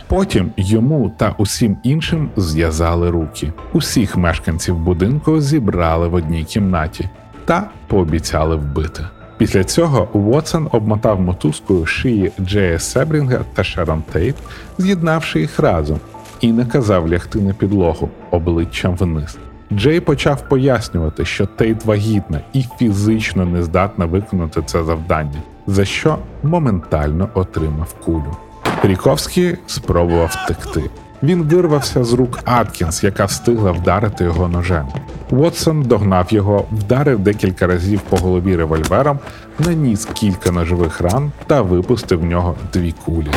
Потім 0.09 0.51
йому 0.57 1.13
та 1.17 1.35
усім 1.39 1.77
іншим 1.83 2.31
зв'язали 2.37 3.11
руки. 3.11 3.53
Усіх 3.73 4.17
мешканців 4.17 4.79
будинку 4.79 5.41
зібрали 5.41 6.09
в 6.09 6.15
одній 6.15 6.45
кімнаті 6.45 7.09
та 7.45 7.71
пообіцяли 7.87 8.57
вбити. 8.57 9.07
Після 9.37 9.65
цього 9.65 10.09
Уотсон 10.13 10.69
обмотав 10.73 11.21
мотузкою 11.21 11.87
шиї 11.87 12.33
Джея 12.41 12.79
Себрінга 12.79 13.41
та 13.55 13.65
Шерон 13.65 14.03
Тейт, 14.13 14.35
з'єднавши 14.79 15.41
їх 15.41 15.59
разом, 15.59 16.01
і 16.41 16.53
наказав 16.53 17.09
лягти 17.09 17.41
на 17.41 17.55
підлогу 17.55 18.11
обличчям 18.31 18.97
вниз. 18.97 19.39
Джей 19.73 20.01
почав 20.01 20.49
пояснювати, 20.49 21.25
що 21.25 21.47
Тейт 21.47 21.85
вагітна 21.85 22.41
і 22.53 22.65
фізично 22.79 23.45
не 23.45 23.63
здатна 23.63 24.05
виконати 24.05 24.63
це 24.67 24.85
завдання, 24.85 25.43
за 25.67 25.85
що 25.85 26.19
моментально 26.43 27.29
отримав 27.35 27.95
кулю. 28.05 28.37
Ріковський 28.83 29.57
спробував 29.67 30.37
втекти. 30.45 30.91
Він 31.23 31.43
вирвався 31.43 32.05
з 32.05 32.13
рук 32.13 32.39
Аткінс, 32.45 33.05
яка 33.05 33.25
встигла 33.25 33.73
вдарити 33.73 34.25
його 34.25 34.49
ножем. 34.49 34.87
Уотсон 35.31 35.83
догнав 35.83 36.27
його, 36.31 36.65
вдарив 36.73 37.19
декілька 37.19 37.67
разів 37.67 38.01
по 38.01 38.17
голові 38.17 38.57
револьвером, 38.57 39.19
наніс 39.59 40.05
кілька 40.05 40.51
ножових 40.51 41.01
ран 41.01 41.33
та 41.47 41.63
випустив 41.63 42.21
в 42.21 42.25
нього 42.25 42.55
дві 42.73 42.95
кулі. 43.05 43.31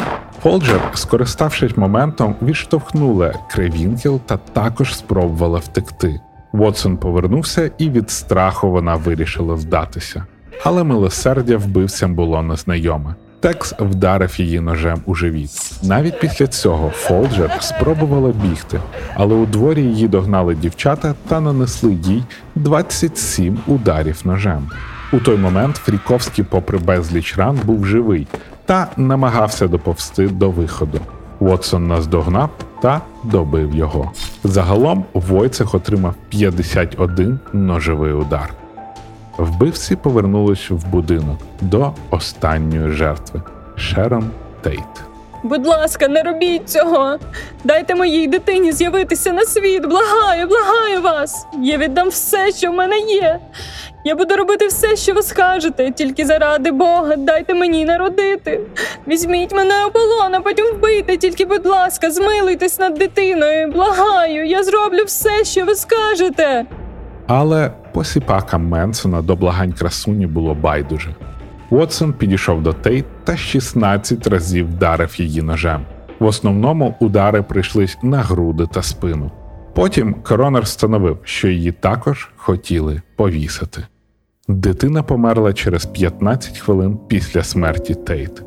Фолджер, 0.44 0.82
скориставшись 0.94 1.78
моментом, 1.78 2.36
відштовхнула 2.42 3.34
Кренвінкель 3.52 4.20
та 4.26 4.38
також 4.38 4.96
спробувала 4.96 5.60
втекти. 5.60 6.20
Вотсон 6.52 6.98
повернувся, 6.98 7.72
і 7.78 7.90
від 7.90 8.10
страху 8.10 8.72
вона 8.72 8.96
вирішила 8.96 9.58
здатися. 9.58 10.26
Але 10.64 10.84
милосердя 10.84 11.58
вбивцям 11.58 12.16
було 12.16 12.44
незнайоме. 12.44 13.16
Текс 13.40 13.74
вдарив 13.80 14.42
її 14.42 14.60
ножем 14.60 15.02
у 15.06 15.16
живіт. 15.16 15.50
Навіть 15.84 16.20
після 16.20 16.48
цього 16.48 16.90
Фолджер 16.90 17.58
спробувала 17.60 18.32
бігти, 18.32 18.80
але 19.16 19.36
у 19.36 19.46
дворі 19.46 19.82
її 19.82 20.08
догнали 20.08 20.56
дівчата 20.56 21.16
та 21.28 21.40
нанесли 21.40 21.94
їй 21.94 22.24
27 22.56 23.58
ударів 23.68 24.22
ножем. 24.24 24.70
У 25.14 25.20
той 25.20 25.38
момент 25.38 25.76
Фріковський, 25.76 26.46
попри 26.50 26.78
безліч 26.78 27.38
ран, 27.38 27.60
був 27.64 27.86
живий 27.86 28.28
та 28.66 28.88
намагався 28.98 29.68
доповсти 29.68 30.28
до 30.28 30.50
виходу. 30.50 31.00
Вотсон 31.40 31.88
наздогнав 31.88 32.50
та 32.82 33.02
добив 33.24 33.76
його. 33.76 34.12
Загалом 34.44 35.06
Войцех 35.14 35.76
отримав 35.76 36.16
51 36.30 37.40
ножовий 37.54 38.14
удар. 38.14 38.54
Вбивці 39.38 39.96
повернулись 39.96 40.70
в 40.70 40.88
будинок 40.88 41.38
до 41.62 41.94
останньої 42.10 42.92
жертви 42.92 43.42
Шерон 43.76 44.32
Тейт. 44.62 45.08
Будь 45.44 45.68
ласка, 45.68 46.08
не 46.08 46.24
робіть 46.24 46.70
цього. 46.70 47.18
Дайте 47.64 47.96
моїй 47.96 48.28
дитині 48.28 48.72
з'явитися 48.72 49.34
на 49.34 49.42
світ. 49.42 49.86
Благаю, 49.86 50.48
благаю 50.48 51.02
вас. 51.02 51.46
Я 51.62 51.78
віддам 51.78 52.10
все, 52.10 52.52
що 52.52 52.72
в 52.72 52.74
мене 52.74 53.00
є. 53.00 53.40
Я 54.06 54.16
буду 54.16 54.36
робити 54.36 54.68
все, 54.68 54.96
що 54.96 55.14
ви 55.14 55.22
скажете, 55.24 55.92
тільки 55.92 56.26
заради 56.26 56.72
Бога, 56.72 57.16
дайте 57.16 57.54
мені 57.54 57.86
народити. 57.86 58.62
Візьміть 59.08 59.54
мене 59.54 59.86
у 59.86 59.92
полон, 59.92 60.44
потім 60.44 60.66
вбийте, 60.74 61.18
тільки, 61.18 61.46
будь 61.46 61.66
ласка, 61.66 62.12
змилуйтесь 62.12 62.80
над 62.80 62.94
дитиною. 62.94 63.72
Благаю, 63.72 64.46
я 64.46 64.64
зроблю 64.64 65.04
все, 65.06 65.44
що 65.44 65.66
ви 65.66 65.76
скажете. 65.76 66.66
Але 67.28 67.72
посіпакам 67.94 68.68
Менсона 68.68 69.22
до 69.22 69.36
благань 69.36 69.74
красуні 69.74 70.28
було 70.28 70.56
байдуже. 70.56 71.16
Уотсон 71.70 72.14
підійшов 72.14 72.64
до 72.64 72.74
Тейт 72.74 73.06
та 73.24 73.38
16 73.38 74.28
разів 74.28 74.68
вдарив 74.68 75.22
її 75.22 75.42
ножем. 75.42 75.82
В 76.20 76.26
основному 76.26 76.96
удари 77.00 77.42
прийшлись 77.42 77.98
на 78.04 78.18
груди 78.18 78.68
та 78.72 78.82
спину. 78.82 79.32
Потім 79.74 80.16
коронер 80.24 80.64
встановив, 80.64 81.18
що 81.24 81.48
її 81.48 81.72
також 81.72 82.30
хотіли 82.36 83.02
повісити. 83.16 83.84
Дитина 84.48 85.04
померла 85.04 85.54
через 85.54 85.86
15 85.86 86.58
хвилин 86.58 87.00
після 87.08 87.44
смерті 87.44 87.96
Тейт. 87.96 88.44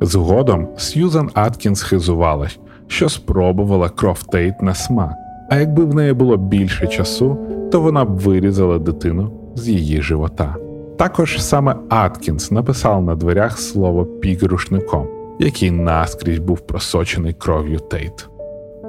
Згодом 0.00 0.68
Сьюзан 0.76 1.30
Аткінс 1.34 1.82
хизувалась, 1.82 2.58
що 2.86 3.08
спробувала 3.08 3.88
кров 3.88 4.22
Тейт 4.22 4.62
на 4.62 4.74
смак, 4.74 5.12
а 5.50 5.56
якби 5.56 5.84
в 5.84 5.94
неї 5.94 6.12
було 6.12 6.36
більше 6.36 6.86
часу, 6.86 7.38
то 7.70 7.80
вона 7.80 8.04
б 8.04 8.18
вирізала 8.18 8.78
дитину 8.78 9.32
з 9.54 9.68
її 9.68 10.02
живота. 10.02 10.56
Також 10.96 11.42
саме 11.42 11.76
Аткінс 11.88 12.50
написав 12.50 13.02
на 13.02 13.14
дверях 13.14 13.58
слово 13.58 14.04
пік 14.04 14.42
рушником, 14.42 15.06
який 15.38 15.70
наскрізь 15.70 16.38
був 16.38 16.60
просочений 16.60 17.32
кров'ю 17.32 17.78
Тейт. 17.78 18.28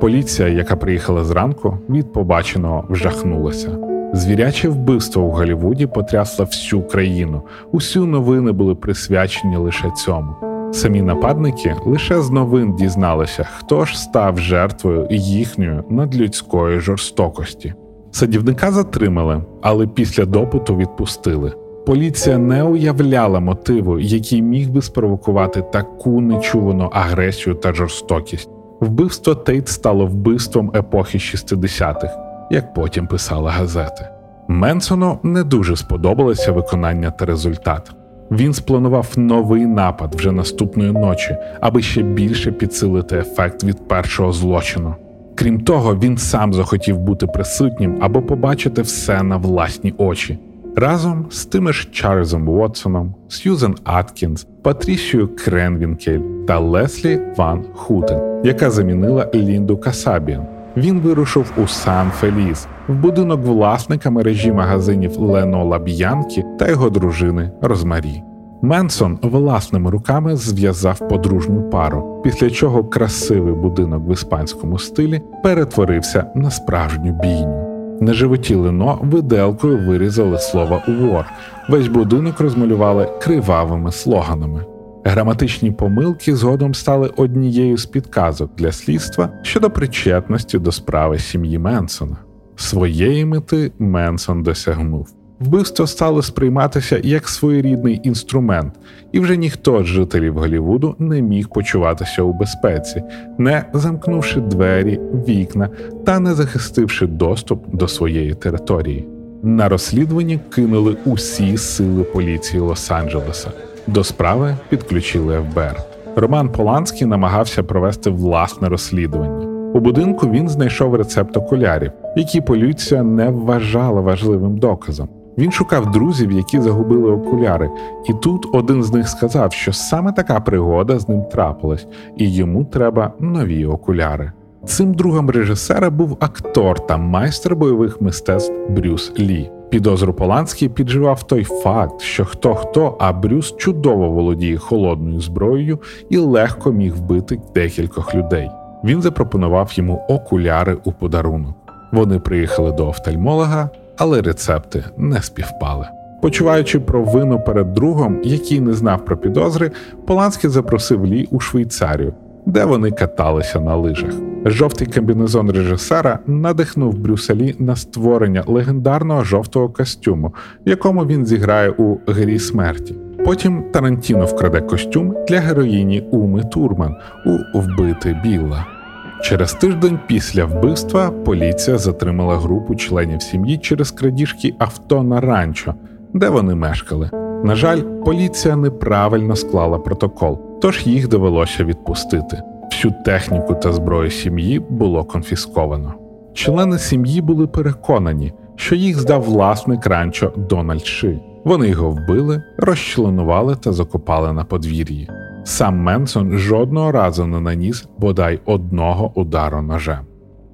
Поліція, 0.01 0.47
яка 0.47 0.75
приїхала 0.75 1.23
зранку, 1.23 1.77
від 1.89 2.13
побаченого 2.13 2.85
вжахнулася. 2.89 3.77
Звіряче 4.13 4.69
вбивство 4.69 5.23
в 5.23 5.31
Голлівуді 5.31 5.87
потрясло 5.87 6.45
всю 6.45 6.81
країну. 6.83 7.41
Усі 7.71 7.99
новини 7.99 8.51
були 8.51 8.75
присвячені 8.75 9.57
лише 9.57 9.91
цьому. 9.91 10.35
Самі 10.73 11.01
нападники 11.01 11.75
лише 11.85 12.21
з 12.21 12.29
новин 12.29 12.75
дізналися, 12.75 13.47
хто 13.57 13.85
ж 13.85 13.99
став 13.99 14.39
жертвою 14.39 15.07
їхньої 15.11 15.81
надлюдської 15.89 16.79
жорстокості. 16.79 17.73
Садівника 18.11 18.71
затримали, 18.71 19.41
але 19.61 19.87
після 19.87 20.25
допиту 20.25 20.77
відпустили. 20.77 21.53
Поліція 21.85 22.37
не 22.37 22.63
уявляла 22.63 23.39
мотиву, 23.39 23.99
який 23.99 24.41
міг 24.41 24.69
би 24.69 24.81
спровокувати 24.81 25.61
таку 25.61 26.21
нечувану 26.21 26.89
агресію 26.93 27.55
та 27.55 27.73
жорстокість. 27.73 28.49
Вбивство 28.81 29.35
Тейт 29.35 29.67
стало 29.67 30.05
вбивством 30.05 30.71
епохи 30.75 31.17
60-х, 31.17 32.17
як 32.51 32.73
потім 32.73 33.07
писали 33.07 33.49
газети. 33.49 34.07
Менсону 34.47 35.19
не 35.23 35.43
дуже 35.43 35.75
сподобалося 35.75 36.51
виконання 36.51 37.11
та 37.11 37.25
результат. 37.25 37.91
Він 38.31 38.53
спланував 38.53 39.07
новий 39.17 39.65
напад 39.65 40.15
вже 40.15 40.31
наступної 40.31 40.91
ночі, 40.91 41.37
аби 41.61 41.81
ще 41.81 42.01
більше 42.01 42.51
підсилити 42.51 43.17
ефект 43.17 43.63
від 43.63 43.87
першого 43.87 44.31
злочину. 44.31 44.95
Крім 45.41 45.59
того, 45.59 45.95
він 45.95 46.17
сам 46.17 46.53
захотів 46.53 46.97
бути 46.97 47.27
присутнім 47.27 47.97
або 48.01 48.21
побачити 48.21 48.81
все 48.81 49.23
на 49.23 49.37
власні 49.37 49.93
очі. 49.97 50.39
Разом 50.75 51.25
з 51.29 51.45
тими 51.45 51.73
ж 51.73 51.87
Чарльзом 51.91 52.49
Уотсоном, 52.49 53.15
Сьюзен 53.27 53.75
Аткінс, 53.83 54.47
Патрісією 54.61 55.29
Кренвінкель 55.35 56.19
та 56.47 56.59
Леслі 56.59 57.19
Ван 57.37 57.65
Хутен, 57.73 58.19
яка 58.43 58.71
замінила 58.71 59.29
Лінду 59.33 59.77
Касабіан. 59.77 60.45
Він 60.77 60.99
вирушив 60.99 61.51
у 61.63 61.67
Сан 61.67 62.11
Феліс, 62.11 62.67
в 62.87 62.95
будинок 62.95 63.41
власника 63.41 64.09
мережі 64.09 64.51
магазинів 64.51 65.19
Лено 65.19 65.59
Ла 65.59 65.79
Б'янки 65.79 66.43
та 66.59 66.69
його 66.69 66.89
дружини 66.89 67.51
Розмарі. 67.61 68.21
Менсон 68.61 69.19
власними 69.21 69.91
руками 69.91 70.35
зв'язав 70.35 71.07
подружню 71.09 71.69
пару, 71.69 72.21
після 72.23 72.49
чого 72.49 72.83
красивий 72.83 73.53
будинок 73.53 74.07
в 74.07 74.11
іспанському 74.13 74.79
стилі 74.79 75.21
перетворився 75.43 76.25
на 76.35 76.51
справжню 76.51 77.19
бійню. 77.23 77.67
На 78.01 78.13
животі 78.13 78.55
лино 78.55 78.99
виделкою 79.01 79.87
вирізали 79.87 80.39
слово 80.39 80.81
«war». 80.87 81.25
Весь 81.69 81.87
будинок 81.87 82.39
розмалювали 82.39 83.09
кривавими 83.21 83.91
слоганами. 83.91 84.65
Граматичні 85.03 85.71
помилки 85.71 86.35
згодом 86.35 86.73
стали 86.73 87.11
однією 87.17 87.77
з 87.77 87.85
підказок 87.85 88.51
для 88.57 88.71
слідства 88.71 89.29
щодо 89.43 89.69
причетності 89.69 90.59
до 90.59 90.71
справи 90.71 91.19
сім'ї 91.19 91.59
Менсона. 91.59 92.17
Своєї 92.55 93.25
мети 93.25 93.71
Менсон 93.79 94.43
досягнув. 94.43 95.20
Вбивство 95.41 95.87
стало 95.87 96.21
сприйматися 96.21 97.01
як 97.03 97.29
своєрідний 97.29 98.01
інструмент, 98.03 98.73
і 99.11 99.19
вже 99.19 99.37
ніхто 99.37 99.83
з 99.83 99.85
жителів 99.85 100.37
Голівуду 100.37 100.95
не 100.99 101.21
міг 101.21 101.49
почуватися 101.49 102.21
у 102.21 102.33
безпеці, 102.33 103.03
не 103.37 103.65
замкнувши 103.73 104.39
двері, 104.39 104.99
вікна 105.27 105.69
та 106.05 106.19
не 106.19 106.33
захистивши 106.33 107.07
доступ 107.07 107.75
до 107.75 107.87
своєї 107.87 108.33
території. 108.33 109.07
На 109.43 109.69
розслідуванні 109.69 110.39
кинули 110.49 110.97
усі 111.05 111.57
сили 111.57 112.03
поліції 112.03 112.63
Лос-Анджелеса. 112.63 113.47
До 113.87 114.03
справи 114.03 114.55
підключили 114.69 115.39
ФБР. 115.51 115.75
Роман 116.15 116.49
Поланський 116.49 117.07
намагався 117.07 117.63
провести 117.63 118.09
власне 118.09 118.69
розслідування. 118.69 119.47
У 119.73 119.79
будинку 119.79 120.29
він 120.29 120.49
знайшов 120.49 120.95
рецепт 120.95 121.37
окулярів, 121.37 121.91
які 122.15 122.41
поліція 122.41 123.03
не 123.03 123.29
вважала 123.29 124.01
важливим 124.01 124.57
доказом. 124.57 125.09
Він 125.37 125.51
шукав 125.51 125.91
друзів, 125.91 126.31
які 126.31 126.61
загубили 126.61 127.11
окуляри, 127.11 127.69
і 128.09 128.13
тут 128.13 128.47
один 128.53 128.83
з 128.83 128.93
них 128.93 129.09
сказав, 129.09 129.53
що 129.53 129.73
саме 129.73 130.11
така 130.11 130.39
пригода 130.39 130.99
з 130.99 131.09
ним 131.09 131.23
трапилась, 131.23 131.87
і 132.17 132.33
йому 132.33 132.65
треба 132.65 133.13
нові 133.19 133.65
окуляри. 133.65 134.31
Цим 134.65 134.93
другом 134.93 135.29
режисера 135.29 135.89
був 135.89 136.17
актор 136.19 136.87
та 136.87 136.97
майстер 136.97 137.55
бойових 137.55 138.01
мистецтв 138.01 138.53
Брюс 138.69 139.13
Лі. 139.19 139.51
Підозру 139.69 140.13
Поланський 140.13 140.69
підживав 140.69 141.23
той 141.23 141.43
факт, 141.43 142.01
що 142.01 142.25
хто 142.25 142.55
хто, 142.55 142.97
а 142.99 143.13
Брюс 143.13 143.55
чудово 143.57 144.09
володіє 144.09 144.57
холодною 144.57 145.21
зброєю 145.21 145.79
і 146.09 146.17
легко 146.17 146.71
міг 146.71 146.95
вбити 146.95 147.41
декількох 147.55 148.15
людей. 148.15 148.49
Він 148.83 149.01
запропонував 149.01 149.71
йому 149.73 150.05
окуляри 150.09 150.77
у 150.83 150.91
подарунок. 150.91 151.55
Вони 151.91 152.19
приїхали 152.19 152.71
до 152.71 152.87
офтальмолога, 152.87 153.69
але 154.01 154.21
рецепти 154.21 154.83
не 154.97 155.21
співпали. 155.21 155.87
Почуваючи 156.21 156.79
провину 156.79 157.39
перед 157.39 157.73
другом, 157.73 158.19
який 158.23 158.59
не 158.61 158.73
знав 158.73 159.05
про 159.05 159.17
підозри, 159.17 159.71
Поланський 160.07 160.49
запросив 160.49 161.05
Лі 161.05 161.27
у 161.31 161.39
Швейцарію, 161.39 162.13
де 162.45 162.65
вони 162.65 162.91
каталися 162.91 163.59
на 163.59 163.75
лижах. 163.75 164.13
Жовтий 164.45 164.87
комбінезон 164.87 165.51
режисера 165.51 166.19
надихнув 166.27 166.93
Брюсселі 166.93 167.55
на 167.59 167.75
створення 167.75 168.43
легендарного 168.47 169.23
жовтого 169.23 169.69
костюму, 169.69 170.33
в 170.65 170.69
якому 170.69 171.05
він 171.05 171.25
зіграє 171.25 171.69
у 171.69 171.97
грі 172.07 172.39
смерті. 172.39 172.95
Потім 173.25 173.63
Тарантіно 173.73 174.25
вкраде 174.25 174.61
костюм 174.61 175.15
для 175.27 175.39
героїні 175.39 176.01
Уми 176.11 176.43
Турман 176.43 176.95
у 177.25 177.59
Вбити 177.59 178.21
Білла. 178.23 178.80
Через 179.21 179.53
тиждень 179.53 179.99
після 180.07 180.45
вбивства 180.45 181.11
поліція 181.11 181.77
затримала 181.77 182.37
групу 182.37 182.75
членів 182.75 183.21
сім'ї 183.21 183.57
через 183.57 183.91
крадіжки 183.91 184.53
авто 184.59 185.03
на 185.03 185.21
ранчо, 185.21 185.73
де 186.13 186.29
вони 186.29 186.55
мешкали. 186.55 187.09
На 187.43 187.55
жаль, 187.55 187.81
поліція 188.05 188.55
неправильно 188.55 189.35
склала 189.35 189.79
протокол, 189.79 190.39
тож 190.61 190.87
їх 190.87 191.07
довелося 191.07 191.63
відпустити. 191.63 192.41
Всю 192.71 192.93
техніку 193.05 193.55
та 193.55 193.73
зброю 193.73 194.11
сім'ї 194.11 194.59
було 194.59 195.03
конфісковано. 195.03 195.93
Члени 196.33 196.79
сім'ї 196.79 197.21
були 197.21 197.47
переконані, 197.47 198.33
що 198.55 198.75
їх 198.75 198.99
здав 198.99 199.21
власник 199.21 199.85
ранчо 199.87 200.33
Дональд 200.37 200.85
Ши. 200.85 201.19
Вони 201.43 201.69
його 201.69 201.89
вбили, 201.89 202.43
розчленували 202.57 203.55
та 203.55 203.71
закопали 203.71 204.33
на 204.33 204.43
подвір'ї. 204.43 205.09
Сам 205.43 205.77
Менсон 205.77 206.37
жодного 206.37 206.91
разу 206.91 207.25
не 207.25 207.39
наніс 207.39 207.87
бодай 207.97 208.39
одного 208.45 209.11
удару 209.15 209.61
ножем. 209.61 210.05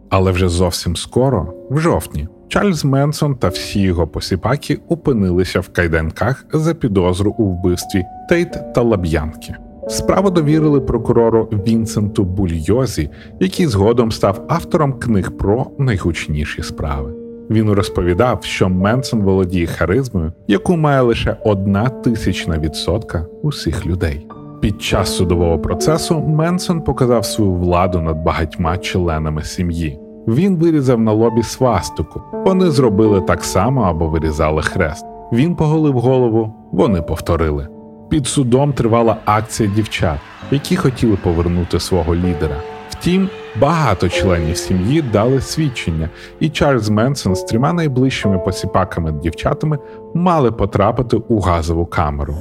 Але 0.10 0.32
вже 0.32 0.50
зовсім 0.50 0.95
скоро, 0.95 1.54
в 1.69 1.80
жовтні, 1.80 2.28
Чарльз 2.47 2.86
Менсон 2.86 3.36
та 3.36 3.47
всі 3.47 3.82
його 3.82 4.08
посіпаки 4.08 4.80
опинилися 4.89 5.60
в 5.60 5.69
кайданках 5.69 6.45
за 6.54 6.73
підозру 6.73 7.36
у 7.38 7.43
вбивстві 7.43 8.04
Тейт 8.30 8.73
та 8.73 8.82
Лаб'янки. 8.82 9.56
Справу 9.88 10.30
довірили 10.30 10.82
прокурору 10.82 11.43
Вінсенту 11.43 12.23
Бульйозі, 12.23 13.10
який 13.39 13.67
згодом 13.67 14.12
став 14.12 14.45
автором 14.50 14.93
книг 14.93 15.32
про 15.38 15.67
найгучніші 15.80 16.63
справи. 16.63 17.13
Він 17.50 17.71
розповідав, 17.71 18.43
що 18.43 18.69
Менсон 18.69 19.21
володіє 19.21 19.67
харизмою, 19.67 20.34
яку 20.47 20.78
має 20.78 21.02
лише 21.02 21.38
одна 21.45 21.89
тисячна 21.89 22.60
відсотка 22.60 23.26
усіх 23.41 23.86
людей. 23.86 24.28
Під 24.62 24.82
час 24.82 25.15
судового 25.15 25.60
процесу 25.60 26.20
Менсон 26.20 26.82
показав 26.82 27.26
свою 27.26 27.54
владу 27.54 28.02
над 28.02 28.17
багатьма 28.17 28.78
членами 28.78 29.43
сім'ї. 29.43 30.00
Він 30.28 30.56
вирізав 30.58 31.00
на 31.00 31.12
лобі 31.12 31.43
свастику. 31.43 32.22
Вони 32.46 32.72
зробили 32.72 33.22
так 33.22 33.43
само 33.43 33.82
або 33.82 34.08
вирізали 34.08 34.62
хрест. 34.62 35.06
Він 35.34 35.56
поголив 35.56 36.00
голову, 36.00 36.54
вони 36.72 37.02
повторили. 37.02 37.67
Під 38.10 38.28
судом 38.28 38.74
тривала 38.74 39.17
акція 39.26 39.70
дівчат, 39.76 40.20
які 40.52 40.76
хотіли 40.76 41.17
повернути 41.24 41.80
свого 41.80 42.15
лідера. 42.15 42.56
Втім, 42.89 43.30
багато 43.62 44.10
членів 44.10 44.58
сім'ї 44.58 45.02
дали 45.02 45.41
свідчення, 45.41 46.10
і 46.39 46.50
Чарльз 46.50 46.89
Менсон 46.89 47.36
з 47.36 47.43
трьома 47.43 47.74
найближчими 47.74 48.39
посіпаками 48.39 49.12
дівчатами 49.12 49.78
мали 50.13 50.52
потрапити 50.52 51.17
у 51.17 51.39
газову 51.39 51.86
камеру. 51.86 52.36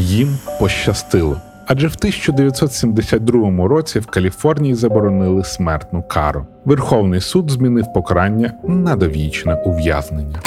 Їм 0.00 0.38
пощастило, 0.60 1.40
адже 1.66 1.86
в 1.88 1.94
1972 1.98 3.68
році 3.68 3.98
в 4.00 4.06
Каліфорнії 4.06 4.74
заборонили 4.74 5.44
смертну 5.44 6.02
кару. 6.02 6.46
Верховний 6.64 7.20
суд 7.20 7.50
змінив 7.50 7.92
покарання 7.94 8.52
на 8.64 8.96
довічне 8.96 9.54
ув'язнення. 9.54 10.40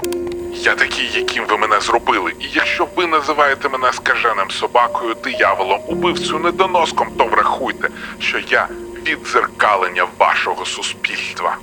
Я 0.64 0.76
такий, 0.76 1.12
яким 1.16 1.44
ви 1.50 1.58
мене 1.58 1.82
зробили, 1.82 2.32
і 2.40 2.46
якщо 2.56 2.88
ви 2.96 3.08
називаєте 3.08 3.70
мене 3.70 3.94
скаженим 3.94 4.52
собакою, 4.52 5.16
дияволом, 5.24 5.80
убивцю, 5.88 6.40
недоноском, 6.40 7.08
то 7.18 7.26
врахуйте, 7.26 7.88
що 8.20 8.40
я 8.50 8.68
віддзеркалення 9.08 10.06
вашого 10.20 10.66
суспільства. 10.66 11.58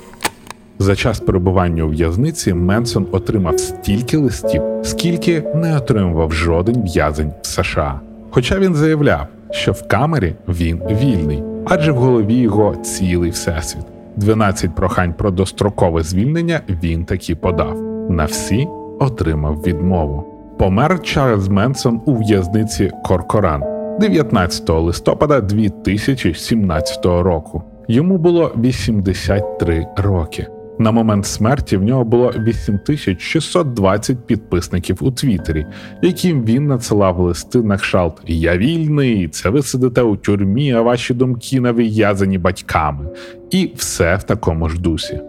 За 0.79 0.97
час 0.97 1.21
перебування 1.21 1.83
у 1.85 1.89
в'язниці 1.89 2.55
Менсон 2.55 3.07
отримав 3.13 3.61
стільки 3.61 4.17
листів, 4.17 4.63
скільки 4.83 5.43
не 5.55 5.77
отримував 5.77 6.33
жоден 6.33 6.83
в'язень 6.83 7.33
в 7.43 7.47
США. 7.47 8.01
Хоча 8.31 8.59
він 8.59 8.75
заявляв, 8.75 9.27
що 9.51 9.73
в 9.73 9.89
камері 9.89 10.35
він 10.49 10.81
вільний, 10.91 11.43
адже 11.65 11.93
в 11.93 11.97
голові 11.97 12.35
його 12.35 12.77
цілий 12.77 13.31
всесвіт. 13.31 13.85
12 14.17 14.75
прохань 14.75 15.13
про 15.13 15.31
дострокове 15.31 16.03
звільнення 16.03 16.61
він 16.83 17.05
таки 17.05 17.35
подав. 17.35 17.81
На 18.11 18.25
всі 18.25 18.69
отримав 18.99 19.63
відмову. 19.63 20.25
Помер 20.59 21.03
Чарльз 21.03 21.49
Менсон 21.49 22.01
у 22.07 22.15
в'язниці 22.15 22.91
Коркоран 23.05 23.63
19 24.01 24.71
листопада 24.71 25.41
2017 25.41 27.05
року. 27.05 27.63
Йому 27.89 28.19
було 28.19 28.53
83 28.57 29.87
роки. 29.97 30.47
На 30.79 30.93
момент 30.93 31.27
смерті 31.27 31.77
в 31.77 31.83
нього 31.83 32.05
було 32.05 32.33
8620 32.39 34.27
підписників 34.27 34.99
у 35.01 35.11
Твіттері, 35.11 35.67
яким 36.03 36.45
він 36.45 36.67
надсилав 36.67 37.19
листи 37.19 37.63
на 37.63 37.77
кшалт 37.77 38.23
Я 38.27 38.59
вільний, 38.59 39.29
це 39.29 39.51
ви 39.51 39.63
сидите 39.63 40.03
у 40.03 40.17
тюрмі, 40.17 40.73
а 40.73 40.81
ваші 40.81 41.15
думки 41.15 41.61
нав'язані 41.61 42.39
батьками. 42.39 43.11
І 43.51 43.71
все 43.77 44.17
в 44.17 44.23
такому 44.23 44.69
ж 44.69 44.81
дусі. 44.81 45.21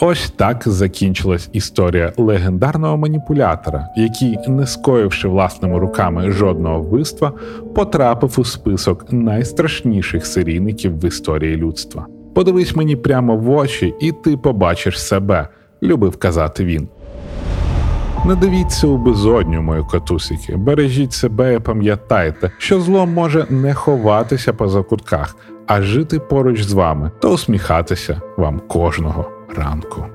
Ось 0.00 0.30
так 0.30 0.62
закінчилась 0.66 1.48
історія 1.52 2.12
легендарного 2.16 2.96
маніпулятора, 2.96 3.88
який, 3.96 4.38
не 4.48 4.66
скоївши 4.66 5.28
власними 5.28 5.78
руками 5.78 6.30
жодного 6.30 6.80
вбивства, 6.80 7.32
потрапив 7.74 8.34
у 8.38 8.44
список 8.44 9.12
найстрашніших 9.12 10.26
серійників 10.26 11.00
в 11.00 11.04
історії 11.04 11.56
людства. 11.56 12.06
Подивись 12.34 12.76
мені 12.76 12.96
прямо 12.96 13.36
в 13.36 13.50
очі, 13.50 13.94
і 14.00 14.12
ти 14.12 14.36
побачиш 14.36 15.02
себе, 15.02 15.48
любив 15.82 16.16
казати 16.16 16.64
він. 16.64 16.88
Не 18.26 18.34
дивіться 18.34 18.86
у 18.86 18.96
безодню, 18.96 19.62
мої 19.62 19.82
котусики, 19.82 20.56
бережіть 20.56 21.12
себе 21.12 21.54
і 21.54 21.58
пам'ятайте, 21.58 22.50
що 22.58 22.80
зло 22.80 23.06
може 23.06 23.46
не 23.50 23.74
ховатися 23.74 24.52
по 24.52 24.68
закутках, 24.68 25.36
а 25.66 25.82
жити 25.82 26.18
поруч 26.18 26.62
з 26.62 26.72
вами 26.72 27.10
та 27.20 27.28
усміхатися 27.28 28.20
вам 28.36 28.60
кожного 28.68 29.30
ранку. 29.56 30.06